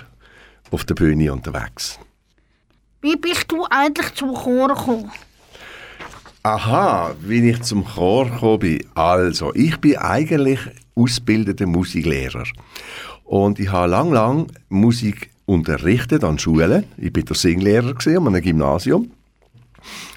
auf 0.70 0.84
der 0.84 0.94
Bühne 0.94 1.30
unterwegs. 1.30 1.98
Wie 3.02 3.16
bist 3.16 3.52
du 3.52 3.66
eigentlich 3.68 4.14
zum 4.14 4.32
Chor 4.32 4.68
gekommen? 4.68 5.10
Aha, 6.48 7.16
wie 7.22 7.50
ich 7.50 7.62
zum 7.62 7.84
Chor 7.84 8.30
gekommen 8.30 8.60
bin. 8.60 8.84
Also, 8.94 9.52
ich 9.56 9.78
bin 9.78 9.96
eigentlich 9.96 10.60
ausgebildeter 10.94 11.66
Musiklehrer. 11.66 12.44
Und 13.24 13.58
ich 13.58 13.72
habe 13.72 13.90
lang, 13.90 14.12
lang 14.12 14.46
Musik 14.68 15.30
unterrichtet 15.44 16.22
an 16.22 16.38
Schulen. 16.38 16.84
Ich 16.98 17.12
bin 17.12 17.24
der 17.24 17.34
Singlehrer 17.34 17.96
an 18.06 18.28
einem 18.28 18.42
Gymnasium. 18.42 19.10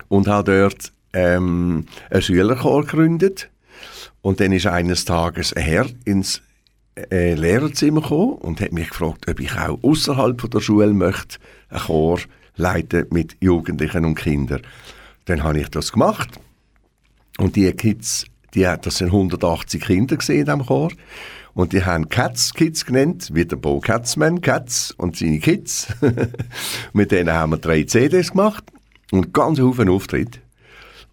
Und 0.07 0.27
habe 0.27 0.51
dort 0.51 0.93
ähm, 1.13 1.87
einen 2.11 2.21
Schülerchor 2.21 2.83
gegründet. 2.83 3.49
Und 4.21 4.39
dann 4.39 4.51
ist 4.51 4.67
eines 4.67 5.05
Tages 5.05 5.51
ein 5.53 5.63
Herr 5.63 5.87
ins 6.05 6.43
äh, 7.09 7.33
Lehrerzimmer 7.33 8.01
gekommen 8.01 8.33
und 8.33 8.61
hat 8.61 8.71
mich 8.71 8.89
gefragt, 8.89 9.27
ob 9.27 9.39
ich 9.39 9.57
auch 9.57 9.79
außerhalb 9.81 10.51
der 10.51 10.59
Schule 10.59 10.93
möchte 10.93 11.39
einen 11.69 11.81
Chor 11.81 12.19
leiten 12.55 13.07
mit 13.09 13.35
Jugendlichen 13.39 14.05
und 14.05 14.13
Kindern. 14.13 14.61
Dann 15.29 15.43
habe 15.43 15.59
ich 15.59 15.69
das 15.69 15.91
gemacht. 15.91 16.39
Und 17.37 17.55
die 17.55 17.71
Kids, 17.73 18.25
die, 18.55 18.63
das 18.63 18.97
sind 18.97 19.09
180 19.09 19.79
Kinder 19.79 20.17
gesehen 20.17 20.45
diesem 20.45 20.65
Chor. 20.65 20.91
Und 21.53 21.71
die 21.71 21.85
haben 21.85 22.09
Cats 22.09 22.51
Kids 22.51 22.83
genannt, 22.83 23.29
wie 23.31 23.45
der 23.45 23.57
Bo 23.57 23.79
Katzmann, 23.79 24.41
Cats 24.41 24.91
und 24.97 25.17
seine 25.17 25.37
Kids. 25.37 25.87
Mit 26.93 27.11
denen 27.11 27.31
haben 27.31 27.51
wir 27.51 27.57
drei 27.57 27.83
CDs 27.83 28.31
gemacht 28.31 28.63
und 29.11 29.31
ganz 29.31 29.59
Haufen 29.59 29.87
Auftritte. 29.87 30.39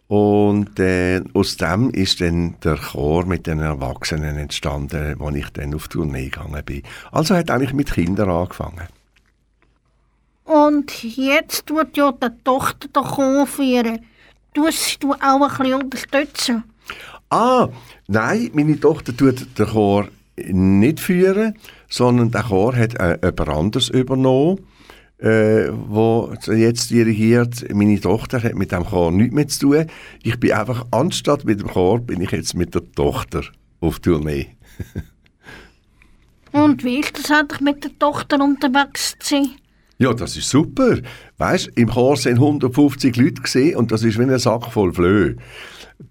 Und 0.09 0.81
äh, 0.81 1.21
aus 1.35 1.59
dem 1.59 1.91
ist 1.91 2.23
dann 2.23 2.55
der 2.65 2.77
Chor 2.77 3.27
mit 3.27 3.47
den 3.47 3.59
Erwachsenen 3.59 4.39
entstanden, 4.39 5.17
wo 5.19 5.29
ich 5.31 5.51
dann 5.51 5.75
auf 5.75 5.89
Tournee 5.89 6.31
gegangen 6.31 6.63
bin. 6.65 6.83
Also 7.13 7.35
hat 7.35 7.51
eigentlich 7.51 7.75
mit 7.75 7.93
Kindern 7.93 8.31
angefangen. 8.31 8.87
Und 10.47 11.03
jetzt 11.03 11.67
tut 11.67 11.97
ja 11.97 12.13
die 12.13 12.29
Tochter 12.45 12.89
den 12.89 13.03
Chor 13.03 13.47
führen. 13.47 13.99
Tust 14.55 15.03
du 15.03 15.13
auch 15.13 15.43
ein 15.43 15.49
bisschen 15.49 15.75
unterstützen? 15.75 16.65
Ah, 17.31 17.69
nein, 18.07 18.51
meine 18.55 18.79
Tochter 18.79 19.15
tut 19.17 19.59
den 19.59 19.67
Chor 19.67 20.09
nicht 20.37 21.01
führen, 21.01 21.59
sondern 21.89 22.31
der 22.31 22.45
Chor 22.45 22.77
hat 22.77 22.95
äh, 22.95 23.19
jemand 23.25 23.49
anderes 23.49 23.89
übernommen, 23.89 24.61
äh, 25.19 25.69
wo 25.73 26.33
jetzt 26.47 26.91
dirigiert. 26.91 27.67
Meine 27.75 28.01
Tochter 28.01 28.41
hat 28.41 28.55
mit 28.55 28.71
dem 28.71 28.85
Chor 28.85 29.11
nichts 29.11 29.35
mehr 29.35 29.49
zu 29.49 29.59
tun. 29.59 29.87
Ich 30.23 30.39
bin 30.39 30.53
einfach, 30.53 30.87
anstatt 30.93 31.45
mit 31.45 31.61
dem 31.61 31.69
Chor, 31.69 31.99
bin 31.99 32.21
ich 32.21 32.31
jetzt 32.31 32.55
mit 32.55 32.73
der 32.73 32.89
Tochter 32.93 33.43
auf 33.81 33.99
Tournee. 33.99 34.55
Und 36.53 36.85
wie 36.85 37.01
ist 37.01 37.19
das 37.19 37.31
eigentlich 37.33 37.61
mit 37.61 37.83
der 37.83 37.99
Tochter 37.99 38.41
unterwegs 38.41 39.17
zu 39.19 39.35
sein? 39.35 39.51
Ja, 39.99 40.13
das 40.13 40.37
ist 40.37 40.51
super. 40.51 40.99
Weißt, 41.39 41.71
im 41.75 41.89
Chor 41.89 42.17
sind 42.17 42.35
150 42.35 43.17
Leute 43.17 43.43
gesehen 43.43 43.77
und 43.77 43.93
das 43.93 44.03
ist 44.03 44.19
wie 44.19 44.23
ein 44.23 44.39
Sack 44.39 44.71
voll 44.71 44.93
Flöhe. 44.93 45.37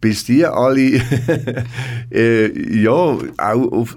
Bis 0.01 0.25
die 0.25 0.45
alle, 0.45 1.01
äh, 2.11 2.79
ja, 2.81 2.91
auch 2.91 3.71
auf, 3.71 3.95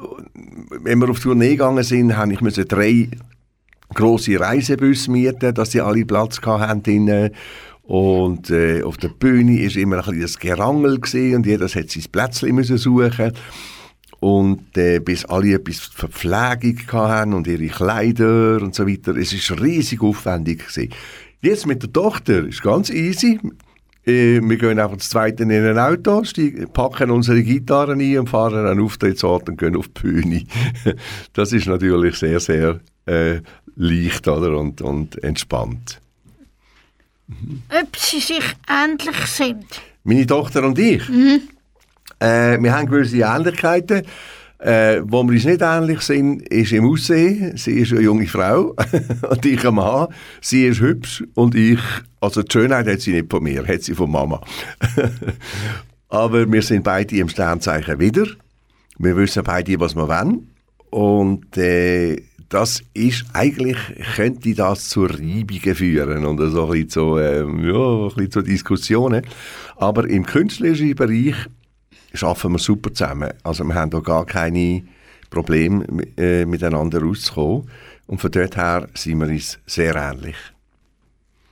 wenn 0.82 0.98
wir 0.98 1.08
auf 1.08 1.20
Tournee 1.20 1.50
gegangen 1.50 1.82
sind, 1.84 2.16
habe 2.16 2.34
ich 2.34 2.42
müssen 2.42 2.68
drei 2.68 3.08
große 3.94 4.38
Reisebusse 4.38 5.10
mieten, 5.10 5.54
dass 5.54 5.70
sie 5.70 5.80
alle 5.80 6.04
Platz 6.04 6.40
hatten 6.42 6.82
drinnen. 6.82 7.30
Und 7.82 8.50
äh, 8.50 8.82
auf 8.82 8.98
der 8.98 9.08
Bühne 9.08 9.62
ist 9.62 9.76
immer 9.76 9.96
ein 9.96 10.04
bisschen 10.04 10.20
das 10.20 10.38
Gerangel 10.38 11.00
gewesen 11.00 11.36
und 11.36 11.46
jeder 11.46 11.66
hat 11.66 11.90
sein 11.90 12.04
Plätzchen 12.12 12.54
müssen 12.54 12.76
suchen 12.76 13.32
und 14.20 14.76
äh, 14.76 14.98
bis 15.00 15.24
alle 15.24 15.54
etwas 15.54 15.78
Verpflegung 15.78 16.80
hatten 16.92 17.34
und 17.34 17.46
ihre 17.46 17.68
Kleider 17.68 18.60
und 18.60 18.74
so 18.74 18.86
weiter. 18.86 19.16
Es 19.16 19.32
ist 19.32 19.60
riesig 19.60 20.02
aufwendig 20.02 20.66
gewesen. 20.66 20.92
Jetzt 21.40 21.66
mit 21.66 21.82
der 21.82 21.92
Tochter 21.92 22.46
ist 22.46 22.62
ganz 22.62 22.90
easy. 22.90 23.38
Äh, 24.04 24.40
wir 24.42 24.56
gehen 24.56 24.80
einfach 24.80 24.96
das 24.96 25.10
zweite 25.10 25.44
in 25.44 25.52
ein 25.52 25.78
Auto, 25.78 26.24
steigen, 26.24 26.68
packen 26.72 27.10
unsere 27.10 27.42
Gitarren 27.42 28.00
ein 28.00 28.18
und 28.18 28.28
fahren 28.28 28.66
an 28.66 28.80
Auftrittsort 28.80 29.48
und 29.48 29.58
gehen 29.58 29.76
auf 29.76 29.88
die 29.88 30.00
Bühne. 30.00 30.44
das 31.34 31.52
ist 31.52 31.66
natürlich 31.66 32.16
sehr, 32.16 32.40
sehr 32.40 32.80
äh, 33.06 33.40
leicht 33.76 34.26
oder? 34.26 34.58
Und, 34.58 34.82
und 34.82 35.22
entspannt. 35.22 36.00
Ob 37.68 37.96
sie 37.96 38.20
sich 38.20 38.44
ähnlich 38.68 39.26
sind? 39.26 39.66
Meine 40.02 40.26
Tochter 40.26 40.64
und 40.64 40.78
ich? 40.78 41.08
Mhm. 41.08 41.42
Äh, 42.20 42.60
wir 42.60 42.74
haben 42.74 42.86
gewisse 42.86 43.18
Ähnlichkeiten. 43.18 44.02
Äh, 44.60 45.02
wo 45.04 45.22
wir 45.22 45.34
uns 45.34 45.44
nicht 45.44 45.60
ähnlich 45.62 46.00
sind, 46.00 46.42
ist 46.48 46.72
im 46.72 46.84
Aussehen. 46.90 47.56
Sie 47.56 47.78
ist 47.78 47.92
eine 47.92 48.00
junge 48.00 48.26
Frau 48.26 48.74
und 49.30 49.46
ich 49.46 49.64
ein 49.64 49.74
Mann. 49.74 50.08
Sie 50.40 50.66
ist 50.66 50.80
hübsch 50.80 51.22
und 51.34 51.54
ich, 51.54 51.78
also 52.20 52.42
die 52.42 52.52
Schönheit 52.52 52.88
hat 52.88 53.00
sie 53.00 53.12
nicht 53.12 53.30
von 53.30 53.44
mir, 53.44 53.64
hat 53.64 53.82
sie 53.82 53.94
von 53.94 54.10
Mama. 54.10 54.40
Aber 56.08 56.50
wir 56.50 56.62
sind 56.62 56.82
beide 56.82 57.16
im 57.18 57.28
Sternzeichen 57.28 58.00
wieder. 58.00 58.26
Wir 58.98 59.16
wissen 59.16 59.44
beide, 59.44 59.78
was 59.78 59.94
wir 59.94 60.08
wollen. 60.08 60.48
Und 60.90 61.56
äh, 61.56 62.16
das 62.48 62.82
ist 62.94 63.26
eigentlich, 63.34 63.76
könnte 64.16 64.54
das 64.54 64.88
zu 64.88 65.04
Reibungen 65.04 65.74
führen 65.74 66.24
und 66.24 66.38
so 66.50 66.64
ein 66.64 66.70
bisschen 66.70 66.88
zu, 66.88 67.18
ähm, 67.18 67.64
ja, 67.64 68.08
ein 68.08 68.08
bisschen 68.08 68.30
zu 68.30 68.42
Diskussionen. 68.42 69.22
Aber 69.76 70.08
im 70.08 70.24
künstlerischen 70.24 70.96
Bereich 70.96 71.36
arbeiten 72.22 72.52
wir 72.52 72.58
super 72.58 72.92
zusammen. 72.92 73.32
Also 73.42 73.64
wir 73.64 73.74
haben 73.74 73.90
da 73.90 74.00
gar 74.00 74.24
keine 74.24 74.82
Probleme 75.30 75.84
äh, 76.16 76.44
miteinander 76.44 77.00
rauszukommen. 77.02 77.70
Und 78.06 78.20
von 78.20 78.30
dort 78.30 78.56
her 78.56 78.88
sind 78.94 79.20
wir 79.20 79.28
uns 79.28 79.58
sehr 79.66 79.94
ähnlich. 79.94 80.36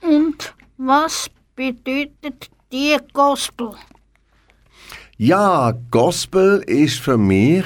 Und 0.01 0.55
was 0.77 1.29
bedeutet 1.55 2.49
die 2.71 2.97
Gospel? 3.13 3.71
Ja, 5.17 5.73
Gospel 5.91 6.63
ist 6.67 6.99
für 6.99 7.17
mich, 7.17 7.65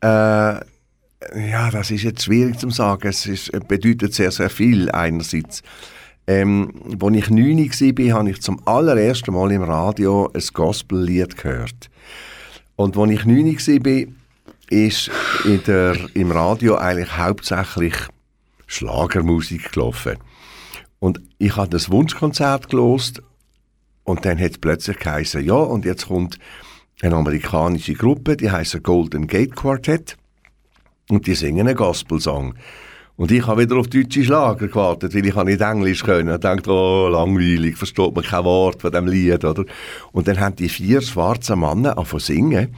äh, 0.00 0.06
ja, 0.06 1.70
das 1.70 1.90
ist 1.90 2.02
jetzt 2.02 2.24
schwierig 2.24 2.58
zu 2.58 2.70
sagen. 2.70 3.08
Es 3.08 3.26
ist, 3.26 3.50
bedeutet 3.68 4.14
sehr, 4.14 4.30
sehr 4.30 4.50
viel 4.50 4.90
einerseits. 4.90 5.62
Ähm, 6.30 6.70
als 7.02 7.16
ich 7.16 7.28
9 7.28 7.58
war, 7.58 8.18
habe 8.20 8.30
ich 8.30 8.40
zum 8.40 8.64
allerersten 8.64 9.34
Mal 9.34 9.50
im 9.50 9.64
Radio 9.64 10.30
ein 10.32 10.42
Gospellied 10.52 11.36
gehört. 11.36 11.90
Und 12.76 12.96
als 12.96 13.10
ich 13.10 13.26
9 13.26 13.46
war, 13.46 14.14
ist 14.70 15.10
in 15.44 15.60
der, 15.64 15.96
im 16.14 16.30
Radio 16.30 16.76
eigentlich 16.76 17.18
hauptsächlich 17.18 17.94
Schlagermusik 18.68 19.72
gelaufen. 19.72 20.18
Und 21.00 21.20
ich 21.38 21.56
habe 21.56 21.68
das 21.68 21.90
Wunschkonzert 21.90 22.68
gelost 22.68 23.20
und 24.04 24.24
dann 24.24 24.38
hat 24.38 24.52
es 24.52 24.58
plötzlich 24.58 25.00
geheißen, 25.00 25.44
ja, 25.44 25.54
und 25.54 25.84
jetzt 25.84 26.06
kommt 26.06 26.38
eine 27.02 27.16
amerikanische 27.16 27.94
Gruppe, 27.94 28.36
die 28.36 28.52
heißt 28.52 28.80
Golden 28.84 29.26
Gate 29.26 29.56
Quartet 29.56 30.16
und 31.08 31.26
die 31.26 31.34
singen 31.34 31.66
einen 31.66 31.76
Gospelsong. 31.76 32.54
Und 33.20 33.30
ich 33.30 33.46
habe 33.46 33.60
wieder 33.60 33.76
auf 33.76 33.86
deutsche 33.86 34.24
Schlager 34.24 34.66
gewartet, 34.66 35.14
weil 35.14 35.26
ich 35.26 35.34
nicht 35.34 35.60
Englisch 35.60 36.02
können. 36.02 36.32
Ich 36.32 36.40
dachte, 36.40 36.70
oh, 36.70 37.06
langweilig, 37.12 37.76
versteht 37.76 38.14
man 38.14 38.24
kein 38.24 38.44
Wort 38.44 38.80
von 38.80 38.90
dem 38.90 39.06
Lied, 39.08 39.44
oder? 39.44 39.66
Und 40.12 40.26
dann 40.26 40.40
haben 40.40 40.56
die 40.56 40.70
vier 40.70 41.02
schwarzen 41.02 41.60
Männer 41.60 41.98
angefangen 41.98 42.20
singen. 42.20 42.76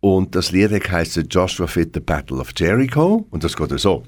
Und 0.00 0.34
das 0.34 0.50
Lied 0.50 0.90
heisst 0.90 1.20
Joshua 1.28 1.66
Fit 1.66 1.90
the 1.92 2.00
Battle 2.00 2.38
of 2.38 2.52
Jericho. 2.56 3.26
Und 3.30 3.44
das 3.44 3.54
geht 3.54 3.78
so. 3.78 4.02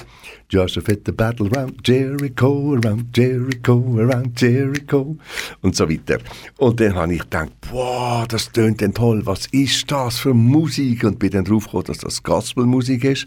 Joshua 0.48 0.82
fit 0.82 1.02
the 1.04 1.12
battle 1.12 1.50
around 1.54 1.86
Jericho, 1.86 2.74
around 2.74 3.14
Jericho, 3.14 3.98
around 3.98 4.40
Jericho. 4.40 5.18
Und 5.60 5.76
so 5.76 5.86
weiter. 5.86 6.16
Und 6.56 6.80
dann 6.80 6.94
habe 6.94 7.12
ich 7.12 7.20
gedacht, 7.20 7.52
wow, 7.70 8.26
das 8.26 8.50
tönt 8.52 8.80
denn 8.80 8.94
toll. 8.94 9.20
Was 9.26 9.48
ist 9.48 9.90
das 9.90 10.18
für 10.18 10.32
Musik? 10.32 11.04
Und 11.04 11.18
bin 11.18 11.30
dann 11.30 11.44
drauf 11.44 11.66
gekommen, 11.66 11.84
dass 11.88 11.98
das 11.98 12.22
Gospelmusik 12.22 13.04
ist. 13.04 13.26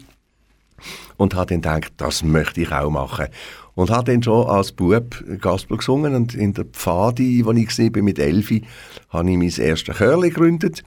Und 1.16 1.34
habe 1.34 1.58
dann 1.58 1.80
gedacht, 1.80 1.92
das 1.96 2.22
möchte 2.22 2.62
ich 2.62 2.72
auch 2.72 2.90
machen. 2.90 3.26
Und 3.74 3.90
habe 3.90 4.12
dann 4.12 4.22
schon 4.22 4.46
als 4.48 4.72
Bub 4.72 5.22
Gospel 5.40 5.76
gesungen. 5.78 6.14
Und 6.14 6.34
in 6.34 6.54
der 6.54 6.64
Pfadi, 6.64 7.44
wo 7.44 7.52
ich 7.52 7.74
bin, 7.92 8.04
mit 8.04 8.18
Elfi, 8.18 8.62
habe 9.08 9.30
ich 9.30 9.36
mein 9.36 9.66
erstes 9.66 9.96
Chörli 9.96 10.30
gegründet 10.30 10.82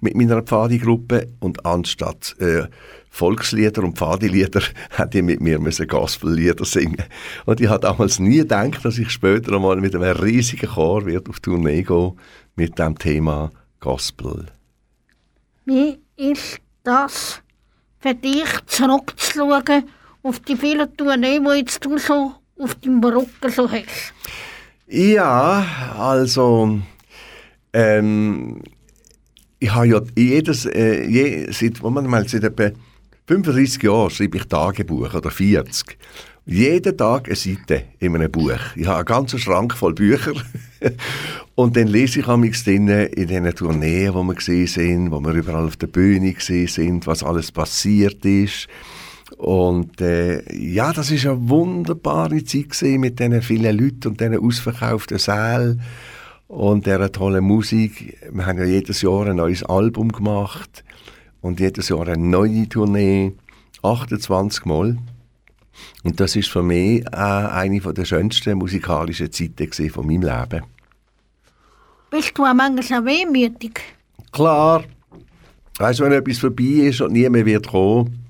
mit 0.00 0.16
meiner 0.16 0.42
Pfadi-Gruppe 0.42 1.28
und 1.40 1.64
anstatt 1.64 2.36
äh, 2.38 2.64
Volkslieder 3.08 3.82
und 3.84 3.96
Pfadilieder 3.96 4.62
hat 4.90 5.14
ich 5.14 5.22
mit 5.22 5.40
mir 5.40 5.58
müssen 5.58 5.86
Gospellieder 5.86 6.64
singen. 6.64 7.04
Und 7.46 7.60
ich 7.60 7.68
habe 7.68 7.80
damals 7.80 8.18
nie 8.18 8.38
gedacht, 8.38 8.84
dass 8.84 8.98
ich 8.98 9.10
später 9.10 9.54
einmal 9.54 9.76
mit 9.80 9.94
einem 9.94 10.16
riesigen 10.16 10.68
Chor 10.68 11.06
wird 11.06 11.28
auf 11.28 11.40
Tournee 11.40 11.82
gehen 11.82 12.18
mit 12.56 12.78
dem 12.78 12.98
Thema 12.98 13.50
Gospel. 13.80 14.46
Wie 15.64 15.98
ist 16.16 16.60
das 16.82 17.40
für 18.04 18.14
dich, 18.14 18.44
zurückzuschauen 18.66 19.84
auf 20.22 20.38
die 20.40 20.56
vielen 20.56 20.94
Tourneen, 20.94 21.42
die 21.42 21.58
jetzt 21.60 21.82
du 21.82 21.96
so 21.96 22.34
auf 22.58 22.74
deinem 22.74 23.02
Rücken 23.02 23.50
so 23.50 23.70
hast? 23.70 24.12
Ja, 24.86 25.94
also 25.98 26.80
ähm, 27.72 28.60
ich 29.58 29.74
habe 29.74 29.86
ja 29.86 30.00
jedes, 30.14 30.66
äh, 30.66 31.06
je, 31.06 31.50
seit, 31.50 31.82
mal, 31.82 32.28
seit 32.28 32.44
etwa 32.44 32.72
35 33.26 33.82
Jahren 33.82 34.10
schreibe 34.10 34.36
ich 34.36 34.44
Tagebuch 34.44 35.14
oder 35.14 35.30
40. 35.30 35.96
Jeden 36.46 36.94
Tag 36.98 37.26
eine 37.26 37.36
Seite 37.36 37.84
in 38.00 38.14
einem 38.14 38.30
Buch. 38.30 38.52
Ich 38.76 38.86
habe 38.86 38.98
einen 38.98 39.06
ganzen 39.06 39.38
Schrank 39.38 39.74
voll 39.74 39.94
Bücher. 39.94 40.34
und 41.54 41.74
dann 41.74 41.86
lese 41.86 42.20
ich 42.20 42.28
amigs 42.28 42.66
in 42.66 42.86
diesen 42.86 43.54
Tourneen, 43.54 44.12
wo 44.12 44.22
wir 44.22 44.34
gesehen 44.34 44.66
sind, 44.66 45.10
wo 45.10 45.20
wir 45.20 45.32
überall 45.32 45.64
auf 45.64 45.76
der 45.76 45.86
Bühne 45.86 46.34
gesehen 46.34 46.68
sind, 46.68 47.06
was 47.06 47.22
alles 47.22 47.50
passiert 47.50 48.22
ist. 48.26 48.68
Und 49.38 50.02
äh, 50.02 50.42
ja, 50.54 50.92
das 50.92 51.10
ist 51.10 51.24
eine 51.24 51.48
wunderbare 51.48 52.44
Zeit 52.44 52.82
mit 52.98 53.20
diesen 53.20 53.40
vielen 53.40 53.78
Leuten 53.78 54.08
und 54.08 54.20
diesen 54.20 54.38
ausverkauften 54.38 55.16
Sälen 55.16 55.80
und 56.46 56.84
dieser 56.84 57.10
tollen 57.10 57.44
Musik. 57.44 58.18
Wir 58.30 58.44
haben 58.44 58.58
ja 58.58 58.66
jedes 58.66 59.00
Jahr 59.00 59.28
ein 59.28 59.36
neues 59.36 59.62
Album 59.62 60.12
gemacht 60.12 60.84
und 61.40 61.58
jedes 61.58 61.88
Jahr 61.88 62.06
eine 62.06 62.18
neue 62.18 62.68
Tournee, 62.68 63.32
28 63.82 64.66
Mal. 64.66 64.98
Und 66.02 66.20
das 66.20 66.36
ist 66.36 66.48
für 66.48 66.62
mich 66.62 67.04
äh, 67.06 67.16
eine 67.16 67.80
der 67.80 68.04
schönsten 68.04 68.58
musikalischen 68.58 69.32
Zeiten 69.32 69.90
von 69.90 70.06
meinem 70.06 70.22
Leben. 70.22 70.64
Bist 72.10 72.36
du 72.36 72.44
auch 72.44 72.54
manchmal 72.54 73.00
auch 73.00 73.04
wehmütig? 73.04 73.80
Klar, 74.32 74.84
weißt 75.78 76.00
du, 76.00 76.04
wenn 76.04 76.12
etwas 76.12 76.38
vorbei 76.38 76.88
ist 76.88 77.00
und 77.00 77.12
niemand 77.12 77.46
wird 77.46 77.68
kommen, 77.68 78.24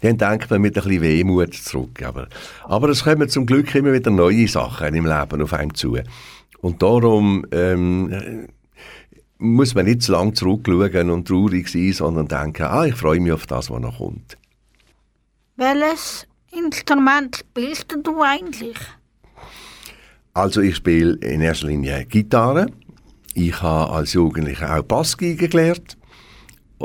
dann 0.00 0.18
denkt 0.18 0.50
man 0.50 0.62
mit 0.62 0.76
ein 0.76 0.84
bisschen 0.84 1.02
Wehmut 1.02 1.54
zurück. 1.54 2.02
Aber, 2.02 2.28
aber 2.64 2.88
es 2.88 3.04
kommen 3.04 3.28
zum 3.28 3.46
Glück 3.46 3.74
immer 3.74 3.92
wieder 3.92 4.10
neue 4.10 4.48
Sachen 4.48 4.94
im 4.94 5.06
Leben 5.06 5.42
auf 5.42 5.52
einem 5.52 5.74
zu. 5.74 5.98
Und 6.60 6.82
darum 6.82 7.44
ähm, 7.52 8.48
muss 9.38 9.74
man 9.74 9.86
nicht 9.86 10.02
zu 10.02 10.12
lange 10.12 10.32
zurückschauen 10.32 11.10
und 11.10 11.28
traurig 11.28 11.68
sein, 11.68 11.92
sondern 11.92 12.28
denken, 12.28 12.64
ah, 12.64 12.86
ich 12.86 12.94
freue 12.94 13.20
mich 13.20 13.32
auf 13.32 13.46
das, 13.46 13.70
was 13.70 13.80
noch 13.80 13.98
kommt. 13.98 14.38
Welches 15.56 16.26
Instrument 16.56 17.36
spielst 17.36 17.86
du 18.02 18.22
eigentlich? 18.22 18.76
Also 20.34 20.60
ich 20.60 20.76
spiele 20.76 21.14
in 21.16 21.40
erster 21.40 21.68
Linie 21.68 22.04
Gitarre. 22.06 22.66
Ich 23.34 23.60
habe 23.62 23.92
als 23.92 24.14
Jugendlicher 24.14 24.78
auch 24.78 24.82
Bassgeige 24.82 25.48
gelernt, 25.48 25.96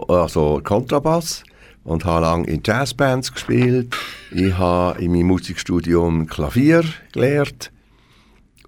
also 0.07 0.61
Kontrabass 0.63 1.43
und 1.83 2.05
habe 2.05 2.25
lange 2.25 2.47
in 2.47 2.61
Jazzbands 2.65 3.31
gespielt. 3.31 3.95
Ich 4.31 4.57
habe 4.57 5.01
in 5.01 5.11
meinem 5.11 5.27
Musikstudium 5.27 6.27
Klavier 6.27 6.83
gelernt 7.11 7.71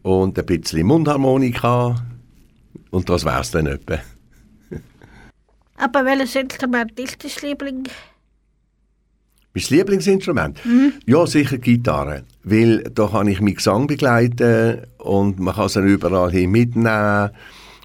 und 0.01 0.37
ein 0.37 0.45
bisschen 0.45 0.87
Mundharmonika 0.87 1.95
und 2.91 3.09
das 3.09 3.25
wär's 3.25 3.51
dann 3.51 3.67
etwa. 3.67 3.99
Aber 5.77 6.05
welches 6.05 6.35
Instrument 6.35 6.97
ist 6.99 7.23
dein 7.23 7.49
Liebling? 7.49 7.83
Mein 9.55 9.65
Lieblingsinstrument? 9.69 10.65
Mhm. 10.65 10.93
Ja, 11.05 11.27
sicher 11.27 11.59
Gitarre. 11.59 12.23
Weil 12.43 12.83
da 12.83 13.07
kann 13.07 13.27
ich 13.27 13.39
meinen 13.39 13.55
Gesang 13.55 13.85
begleiten 13.85 14.81
und 14.97 15.39
man 15.39 15.53
kann 15.53 15.67
es 15.67 15.73
dann 15.73 15.87
überall 15.87 16.31
hin 16.31 16.49
mitnehmen. 16.49 17.29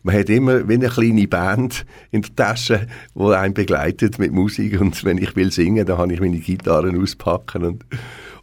Man 0.02 0.16
hat 0.16 0.30
immer 0.30 0.66
wie 0.66 0.74
eine 0.74 0.88
kleine 0.88 1.28
Band 1.28 1.84
in 2.10 2.22
der 2.22 2.34
Tasche, 2.34 2.86
die 3.14 3.34
einen 3.34 3.52
begleitet 3.52 4.18
mit 4.18 4.32
Musik. 4.32 4.80
Und 4.80 5.04
wenn 5.04 5.18
ich 5.18 5.36
will 5.36 5.52
singen, 5.52 5.84
dann 5.84 5.98
kann 5.98 6.10
ich 6.10 6.20
meine 6.20 6.38
Gitarren 6.38 7.00
auspacken 7.00 7.64
und, 7.64 7.84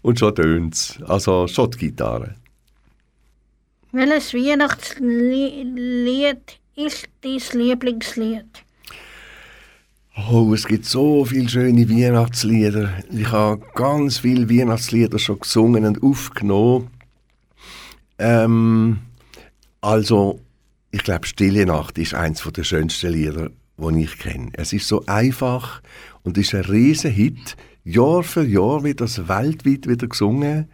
und 0.03 0.19
schon 0.19 0.35
tönt's. 0.35 0.99
Also 1.07 1.47
schon 1.47 1.71
die 1.71 1.79
Gitarre. 1.79 2.35
Welches 3.91 4.35
Weihnachtslied 4.35 6.59
ist 6.75 7.07
dein 7.21 7.59
Lieblingslied? 7.59 8.64
Oh, 10.17 10.53
es 10.53 10.65
gibt 10.65 10.85
so 10.85 11.25
viele 11.25 11.49
schöne 11.49 11.89
Weihnachtslieder. 11.89 12.89
Ich 13.11 13.29
habe 13.33 13.61
ganz 13.75 14.19
viele 14.19 14.49
Weihnachtslieder 14.49 15.19
schon 15.19 15.39
gesungen 15.41 15.85
und 15.85 16.01
aufgenommen. 16.01 16.87
Ähm, 18.17 18.99
also, 19.81 20.39
ich 20.91 21.03
glaube, 21.03 21.27
Stille 21.27 21.65
Nacht 21.65 21.97
ist 21.97 22.13
eins 22.13 22.41
der 22.41 22.63
schönsten 22.63 23.11
Lieder, 23.11 23.49
die 23.77 24.03
ich 24.03 24.17
kenne. 24.17 24.51
Es 24.53 24.71
ist 24.71 24.87
so 24.87 25.05
einfach 25.05 25.81
und 26.23 26.37
ist 26.37 26.55
ein 26.55 26.61
riesen 26.61 27.11
Hit. 27.11 27.57
Jahr 27.83 28.23
für 28.23 28.45
Jahr 28.45 28.85
wird 28.85 29.01
das 29.01 29.27
weltweit 29.27 29.85
wieder 29.85 30.07
gesungen. 30.07 30.69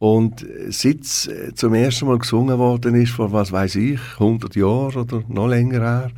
Und 0.00 0.44
seit 0.68 1.02
es 1.02 1.30
zum 1.54 1.74
ersten 1.74 2.06
Mal 2.06 2.18
gesungen 2.18 2.58
worden 2.58 2.96
ist, 2.96 3.12
vor 3.12 3.30
was 3.30 3.52
weiß 3.52 3.76
ich, 3.76 4.00
100 4.18 4.56
Jahren 4.56 4.96
oder 4.96 5.22
noch 5.28 5.46
länger 5.46 5.80
her, 5.80 6.10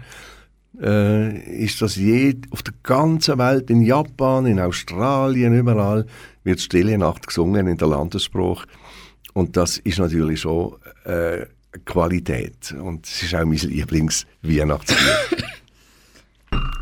äh, 0.83 1.63
ist 1.63 1.81
das 1.83 1.97
je, 1.97 2.37
auf 2.51 2.63
der 2.63 2.75
ganzen 2.83 3.39
Welt, 3.39 3.71
in 3.71 3.83
Japan, 3.83 4.47
in 4.47 4.61
Australien, 4.61 5.59
überall, 5.59 6.07
wird 6.45 6.61
Stille 6.61 6.97
Nacht 6.99 7.27
gesungen 7.27 7.67
in 7.67 7.77
der 7.77 7.89
Landessprache. 7.89 8.67
Und 9.33 9.57
das 9.57 9.79
ist 9.79 9.99
natürlich 9.99 10.41
schon 10.41 10.77
äh, 11.05 11.47
Qualität. 11.85 12.73
Und 12.73 13.07
es 13.07 13.23
ist 13.23 13.35
auch 13.35 13.45
mein 13.45 13.59
Lieblings-Weihnachtslied. 13.59 15.45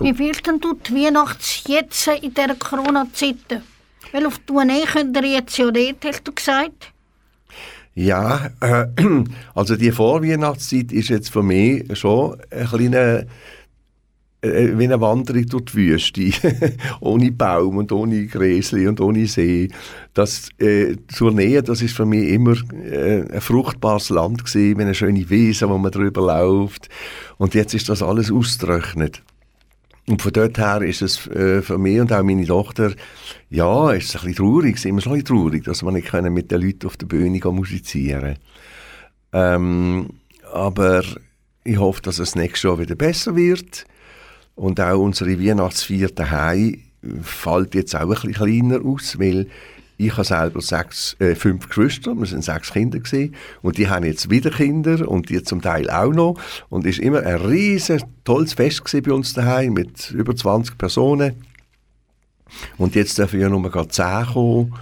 Wie 0.00 0.14
fühlst 0.14 0.46
denn 0.46 0.60
du 0.60 0.74
die 0.74 0.94
Weihnachts 0.94 1.64
jetzt 1.66 2.06
in 2.08 2.34
dieser 2.34 2.54
Corona-Zeit? 2.56 3.62
Weil 4.12 4.26
auf 4.26 4.38
die 4.38 4.46
Tournee 4.46 4.82
könnt 4.92 5.16
ihr 5.16 5.24
jetzt 5.24 5.56
ja 5.56 5.70
nicht, 5.70 6.04
hast 6.04 6.26
du 6.26 6.32
gesagt. 6.32 6.92
Ja, 7.94 8.50
äh, 8.60 8.86
also 9.54 9.76
die 9.76 9.92
Vorweihnachtszeit 9.92 10.92
ist 10.92 11.08
jetzt 11.10 11.30
für 11.30 11.42
mich 11.42 11.96
schon 11.98 12.36
ein 12.50 12.66
kleiner 12.66 13.24
äh, 14.44 14.78
wie 14.78 14.84
eine 14.84 15.00
Wanderung 15.00 15.46
durch 15.46 15.64
die 15.64 15.74
Wüste, 15.74 16.30
ohne 17.00 17.32
Baum 17.32 17.78
und 17.78 17.92
ohne 17.92 18.26
Gräsli 18.26 18.86
und 18.86 19.00
ohne 19.00 19.26
See. 19.26 19.68
Das 20.12 20.48
äh, 20.58 20.96
zur 21.08 21.32
Nähe, 21.32 21.62
das 21.62 21.82
ist 21.82 21.96
für 21.96 22.06
mich 22.06 22.28
immer 22.28 22.54
äh, 22.72 23.22
ein 23.32 23.40
fruchtbares 23.40 24.10
Land 24.10 24.44
gewesen, 24.44 24.76
mit 24.76 24.80
einer 24.82 24.94
schönen 24.94 25.28
Wiese, 25.30 25.68
wo 25.68 25.78
man 25.78 25.90
drüber 25.90 26.20
läuft. 26.20 26.88
Und 27.38 27.54
jetzt 27.54 27.74
ist 27.74 27.88
das 27.88 28.02
alles 28.02 28.30
ausgetrocknet. 28.30 29.22
Und 30.06 30.20
von 30.20 30.32
dort 30.32 30.58
her 30.58 30.82
ist 30.82 31.00
es 31.00 31.26
äh, 31.28 31.62
für 31.62 31.78
mich 31.78 31.98
und 31.98 32.12
auch 32.12 32.22
meine 32.22 32.44
Tochter, 32.44 32.92
ja, 33.48 33.92
ist 33.92 34.10
es 34.10 34.16
ein 34.16 34.28
bisschen 34.28 34.44
traurig, 34.44 34.74
ist 34.76 34.84
immer 34.84 35.00
so 35.00 35.16
traurig, 35.22 35.64
dass 35.64 35.82
wir 35.82 35.92
nicht 35.92 36.08
können 36.08 36.34
mit 36.34 36.50
den 36.50 36.60
Leuten 36.60 36.86
auf 36.86 36.98
der 36.98 37.06
Bühne 37.06 37.40
musizieren 37.44 38.36
ähm, 39.32 40.10
Aber 40.52 41.02
ich 41.64 41.78
hoffe, 41.78 42.02
dass 42.02 42.18
es 42.18 42.34
nächstes 42.34 42.64
Jahr 42.64 42.78
wieder 42.78 42.94
besser 42.94 43.34
wird. 43.34 43.86
Und 44.54 44.80
auch 44.80 45.00
unsere 45.00 45.40
Weihnachtsfeier 45.40 46.08
daheim 46.08 46.78
fällt 47.22 47.74
jetzt 47.74 47.94
auch 47.94 48.00
ein 48.00 48.08
bisschen 48.08 48.32
kleiner 48.32 48.84
aus, 48.84 49.18
weil 49.18 49.48
ich 49.96 50.12
habe 50.12 50.24
selber 50.24 50.60
sechs, 50.60 51.16
äh, 51.20 51.34
fünf 51.34 51.68
Geschwister, 51.68 52.14
wir 52.14 52.26
sind 52.26 52.44
sechs 52.44 52.72
Kinder 52.72 52.98
gewesen, 52.98 53.34
und 53.62 53.78
die 53.78 53.88
haben 53.88 54.04
jetzt 54.04 54.28
wieder 54.28 54.50
Kinder 54.50 55.08
und 55.08 55.28
die 55.28 55.42
zum 55.42 55.62
Teil 55.62 55.88
auch 55.88 56.12
noch. 56.12 56.40
Und 56.68 56.86
ist 56.86 56.98
immer 56.98 57.20
ein 57.20 57.36
riesen 57.36 58.02
tolles 58.24 58.54
Fest 58.54 58.82
bei 59.04 59.12
uns 59.12 59.34
daheim 59.34 59.74
mit 59.74 60.10
über 60.10 60.34
20 60.34 60.76
Personen. 60.76 61.34
Und 62.76 62.94
jetzt 62.94 63.18
dürfen 63.18 63.40
ja 63.40 63.48
nur 63.48 63.70
gerade 63.70 63.88
10 63.88 64.26
kommen. 64.32 64.74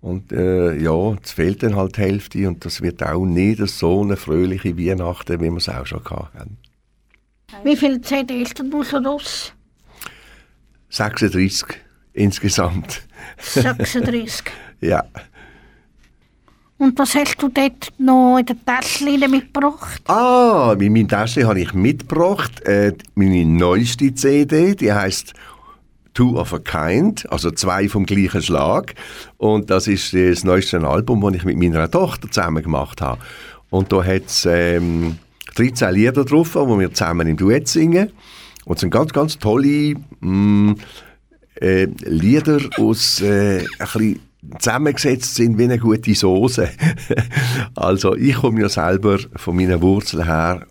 Und 0.00 0.32
äh, 0.32 0.76
ja, 0.76 1.16
es 1.22 1.32
fehlt 1.32 1.62
dann 1.62 1.76
halt 1.76 1.96
die 1.96 2.02
Hälfte 2.02 2.48
und 2.48 2.64
das 2.64 2.80
wird 2.80 3.02
auch 3.02 3.26
nicht 3.26 3.66
so 3.68 4.00
eine 4.00 4.16
fröhliche 4.16 4.78
Weihnachten, 4.78 5.40
wie 5.40 5.50
wir 5.50 5.56
es 5.58 5.68
auch 5.68 5.84
schon 5.84 6.02
hatten. 6.04 6.56
Wie 7.64 7.76
viele 7.76 8.00
CDs 8.00 8.50
hast 8.50 8.58
du 8.58 8.82
so 8.82 8.98
los? 8.98 9.52
36 10.90 11.66
insgesamt. 12.12 13.02
36. 13.38 14.44
ja. 14.80 15.04
Und 16.78 16.98
was 16.98 17.14
hast 17.14 17.36
du 17.42 17.48
dort 17.48 17.92
noch 17.98 18.38
in 18.38 18.46
der 18.46 18.56
Tasche 18.64 19.04
mitgebracht? 19.28 20.00
Ah, 20.08 20.74
in 20.78 20.92
meinem 20.92 21.08
Täschchen 21.08 21.46
habe 21.46 21.60
ich 21.60 21.74
mitgebracht 21.74 22.62
äh, 22.62 22.94
meine 23.14 23.44
neueste 23.44 24.14
CD, 24.14 24.74
die 24.74 24.90
heißt 24.90 25.34
Two 26.14 26.38
of 26.38 26.54
a 26.54 26.58
Kind, 26.58 27.30
also 27.30 27.50
zwei 27.50 27.88
vom 27.88 28.06
gleichen 28.06 28.42
Schlag. 28.42 28.94
Und 29.36 29.68
das 29.68 29.88
ist 29.88 30.14
das 30.14 30.42
neueste 30.42 30.80
Album, 30.80 31.20
das 31.20 31.34
ich 31.34 31.44
mit 31.44 31.58
meiner 31.58 31.90
Tochter 31.90 32.30
zusammen 32.30 32.62
gemacht 32.62 33.02
habe. 33.02 33.20
Und 33.68 33.92
da 33.92 34.02
hat 34.02 34.26
es 34.26 34.46
ähm, 34.46 35.18
13 35.54 35.94
Lieder 35.94 36.24
drauf, 36.24 36.52
die 36.52 36.78
wir 36.78 36.92
zusammen 36.92 37.26
im 37.26 37.36
Duett 37.36 37.68
singen. 37.68 38.12
Und 38.64 38.76
es 38.76 38.80
sind 38.80 38.90
ganz, 38.90 39.12
ganz 39.12 39.38
tolle 39.38 39.94
mh, 40.20 40.74
äh, 41.60 41.84
Lieder 42.04 42.60
aus 42.78 43.20
äh, 43.20 43.64
ein 43.78 44.20
zusammengesetzt 44.58 45.34
sind 45.34 45.58
wie 45.58 45.64
eine 45.64 45.78
gute 45.78 46.14
Soße. 46.14 46.70
also 47.74 48.16
ich 48.16 48.36
komme 48.36 48.62
ja 48.62 48.68
selber 48.68 49.18
von 49.36 49.56
meinen 49.56 49.82
Wurzeln 49.82 50.24
her 50.24 50.66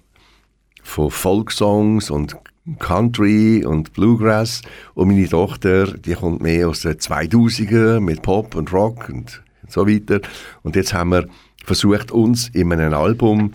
von 0.84 1.11
Folksongs 1.11 2.09
und 2.09 2.36
Country 2.80 3.63
und 3.65 3.93
Bluegrass 3.93 4.61
und 4.93 5.09
meine 5.09 5.27
Tochter, 5.27 5.86
die 5.97 6.13
kommt 6.13 6.41
mehr 6.41 6.69
aus 6.69 6.82
den 6.82 6.93
2000er 6.93 7.99
mit 7.99 8.21
Pop 8.21 8.55
und 8.55 8.71
Rock 8.73 9.09
und 9.09 9.41
so 9.67 9.88
weiter. 9.88 10.19
Und 10.63 10.75
jetzt 10.75 10.93
haben 10.93 11.11
wir 11.11 11.27
versucht, 11.63 12.11
uns 12.11 12.49
in 12.49 12.71
einem 12.71 12.93
Album 12.93 13.53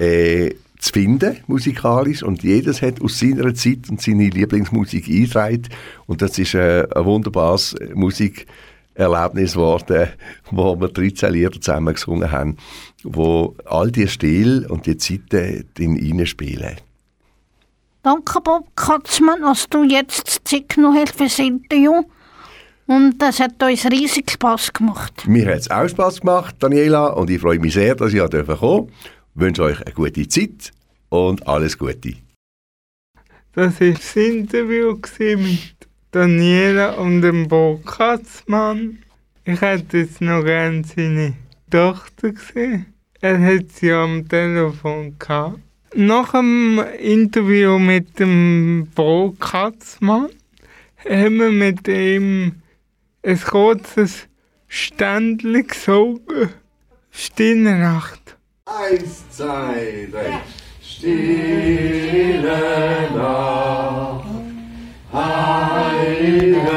äh, 0.00 0.54
zu 0.78 0.92
finden, 0.92 1.38
musikalisch. 1.46 2.22
Und 2.22 2.42
jedes 2.42 2.82
hat 2.82 3.00
aus 3.00 3.18
seiner 3.18 3.54
Zeit 3.54 3.90
und 3.90 4.00
seine 4.00 4.28
Lieblingsmusik 4.28 5.08
eingetragen. 5.08 5.68
Und 6.06 6.22
das 6.22 6.38
ist 6.38 6.54
äh, 6.54 6.86
ein 6.94 7.04
wunderbares 7.04 7.74
Musikerlebnis 7.94 9.52
geworden, 9.52 10.08
wo 10.50 10.80
wir 10.80 10.88
13 10.88 11.32
Lieder 11.32 11.60
zusammen 11.60 11.94
gesungen 11.94 12.30
haben, 12.30 12.56
wo 13.02 13.56
all 13.64 13.90
die 13.90 14.08
Stile 14.08 14.68
und 14.68 14.86
die 14.86 14.96
Zeiten 14.96 15.64
drin 15.74 15.98
reinspielen. 16.00 16.76
Danke, 18.02 18.40
Bob 18.40 18.64
Katzmann, 18.76 19.42
dass 19.42 19.68
du 19.68 19.82
jetzt 19.82 20.40
Zeit 20.44 20.68
genommen 20.68 20.98
hast 20.98 21.16
für 21.16 21.24
das 21.24 21.38
Interview. 21.38 22.04
Und 22.86 23.18
das 23.18 23.38
hat 23.38 23.62
uns 23.62 23.84
riesig 23.84 24.30
Spass 24.30 24.72
gemacht. 24.72 25.26
Mir 25.26 25.46
hat 25.46 25.58
es 25.58 25.70
auch 25.70 25.86
Spass 25.86 26.20
gemacht, 26.20 26.54
Daniela, 26.58 27.08
und 27.08 27.28
ich 27.28 27.38
freue 27.38 27.58
mich 27.58 27.74
sehr, 27.74 27.94
dass 27.94 28.14
ich 28.14 28.18
kommen 28.18 28.46
durfte. 28.46 28.86
Wünsche 29.40 29.62
euch 29.62 29.80
eine 29.86 29.94
gute 29.94 30.26
Zeit 30.26 30.72
und 31.10 31.46
alles 31.46 31.78
Gute. 31.78 32.14
Das 33.52 33.80
war 33.80 33.90
das 33.90 34.16
Interview 34.16 34.98
mit 35.20 35.76
Daniela 36.10 36.94
und 36.94 37.22
dem 37.22 37.46
Bo 37.46 37.80
Katzmann. 37.86 38.98
Ich 39.44 39.60
hätte 39.60 39.98
jetzt 39.98 40.20
noch 40.20 40.42
gerne 40.42 40.82
seine 40.82 41.34
Tochter 41.70 42.32
gesehen. 42.32 42.86
Er 43.20 43.38
hat 43.38 43.70
sie 43.70 43.92
am 43.92 44.28
Telefon 44.28 45.16
gehabt. 45.20 45.60
Nach 45.94 46.32
dem 46.32 46.84
Interview 46.98 47.78
mit 47.78 48.18
dem 48.18 48.88
Bo 48.92 49.36
Katzmann 49.38 50.30
haben 51.08 51.36
wir 51.36 51.52
mit 51.52 51.86
ihm 51.86 52.56
ein 53.22 53.40
kurzes 53.40 54.26
Ständchen 54.66 55.64
gesogen. 55.64 56.50
Stille 57.12 57.78
Nacht. 57.78 58.37
Eins, 58.68 59.24
zwei, 59.30 60.08
drei. 60.12 60.40
Stille 60.82 62.42
Nacht, 63.14 64.26
heilige 65.10 66.68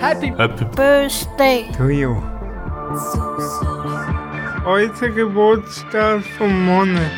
Happy, 0.00 0.28
Happy 0.36 0.64
Birthday. 0.64 1.70
To 1.76 1.88
you. 1.88 2.14
Heute 4.64 5.10
Geburtstag 5.12 6.22
vom 6.36 6.66
Monat. 6.66 7.10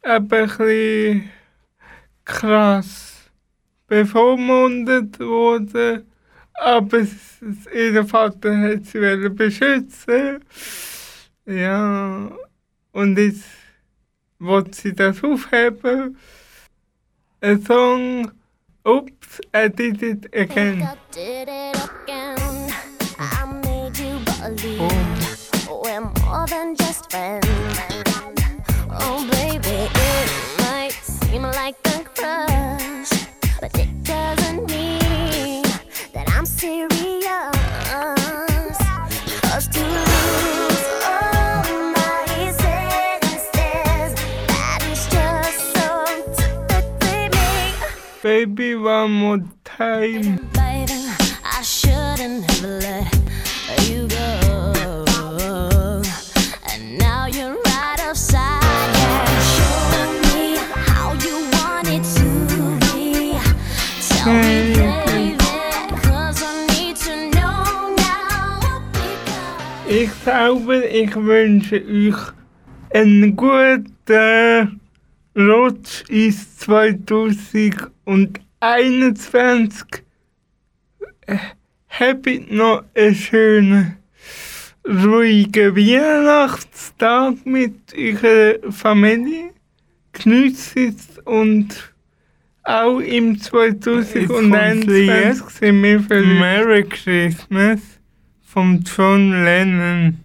eben 0.05 0.51
ein 0.61 1.31
krass 2.25 3.31
bevormundet 3.87 5.19
worden, 5.19 6.07
aber 6.55 7.07
ihr 7.75 8.05
Vater 8.05 8.57
hat 8.57 8.85
sie 8.87 9.29
beschützen. 9.31 10.45
Ja, 11.47 12.31
und 12.93 13.19
jetzt 13.19 13.45
will 14.39 14.65
sie 14.73 14.95
das 14.95 15.23
aufheben. 15.25 16.19
Ein 17.41 17.63
Song, 17.63 18.31
Oops, 18.89 19.41
I 19.53 19.69
did 19.69 20.03
it 20.03 20.27
again. 20.33 20.79
Did 21.11 21.49
it 21.51 21.77
again. 21.77 22.73
I 23.19 23.45
made 23.63 23.99
you 23.99 24.19
believe 24.25 24.79
oh. 25.69 25.83
we're 25.85 26.01
more 26.01 26.47
than 26.47 26.75
just 26.75 27.11
friends. 27.11 27.48
baby 48.29 48.75
one 48.75 49.11
more 49.11 49.41
time. 49.65 50.37
Baby, 50.53 51.01
I 51.57 51.63
shouldn't 51.63 52.45
have 52.51 52.63
let 52.87 53.09
you 53.89 54.07
go. 54.07 56.03
And 56.71 56.99
now 56.99 57.25
you're 57.25 57.57
right 57.69 58.01
outside. 58.01 58.67
Ik 69.87 70.11
zou 70.25 70.75
ik 70.75 71.15
wens 71.15 71.71
u 71.73 72.15
een 72.89 73.33
goede 73.37 74.69
rood 75.33 76.03
is 76.07 76.45
2000. 76.59 77.97
und 78.09 78.41
21 78.61 79.87
habe 81.89 82.31
ich 82.31 82.51
noch 82.51 82.85
einen 82.95 83.15
schönen, 83.15 83.97
ruhigen 84.87 85.77
Weihnachtstag 85.77 87.45
mit 87.45 87.75
eurer 87.95 88.73
Familie. 88.73 89.51
Genießt 90.13 90.77
es 90.79 91.19
und 91.27 91.93
auch 92.63 93.01
im 93.01 93.39
2021 93.39 95.51
sind 95.51 95.83
wir 95.83 96.01
für 96.01 96.23
Merry 96.23 96.85
Christmas 96.85 97.81
von 98.41 98.83
John 98.85 99.45
Lennon 99.45 100.17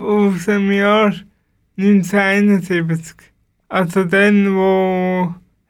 aus 0.00 0.46
dem 0.46 0.72
Jahr 0.72 1.14
1971. 1.78 3.14
Also 3.68 4.02
dann, 4.02 4.56
wo 4.56 5.32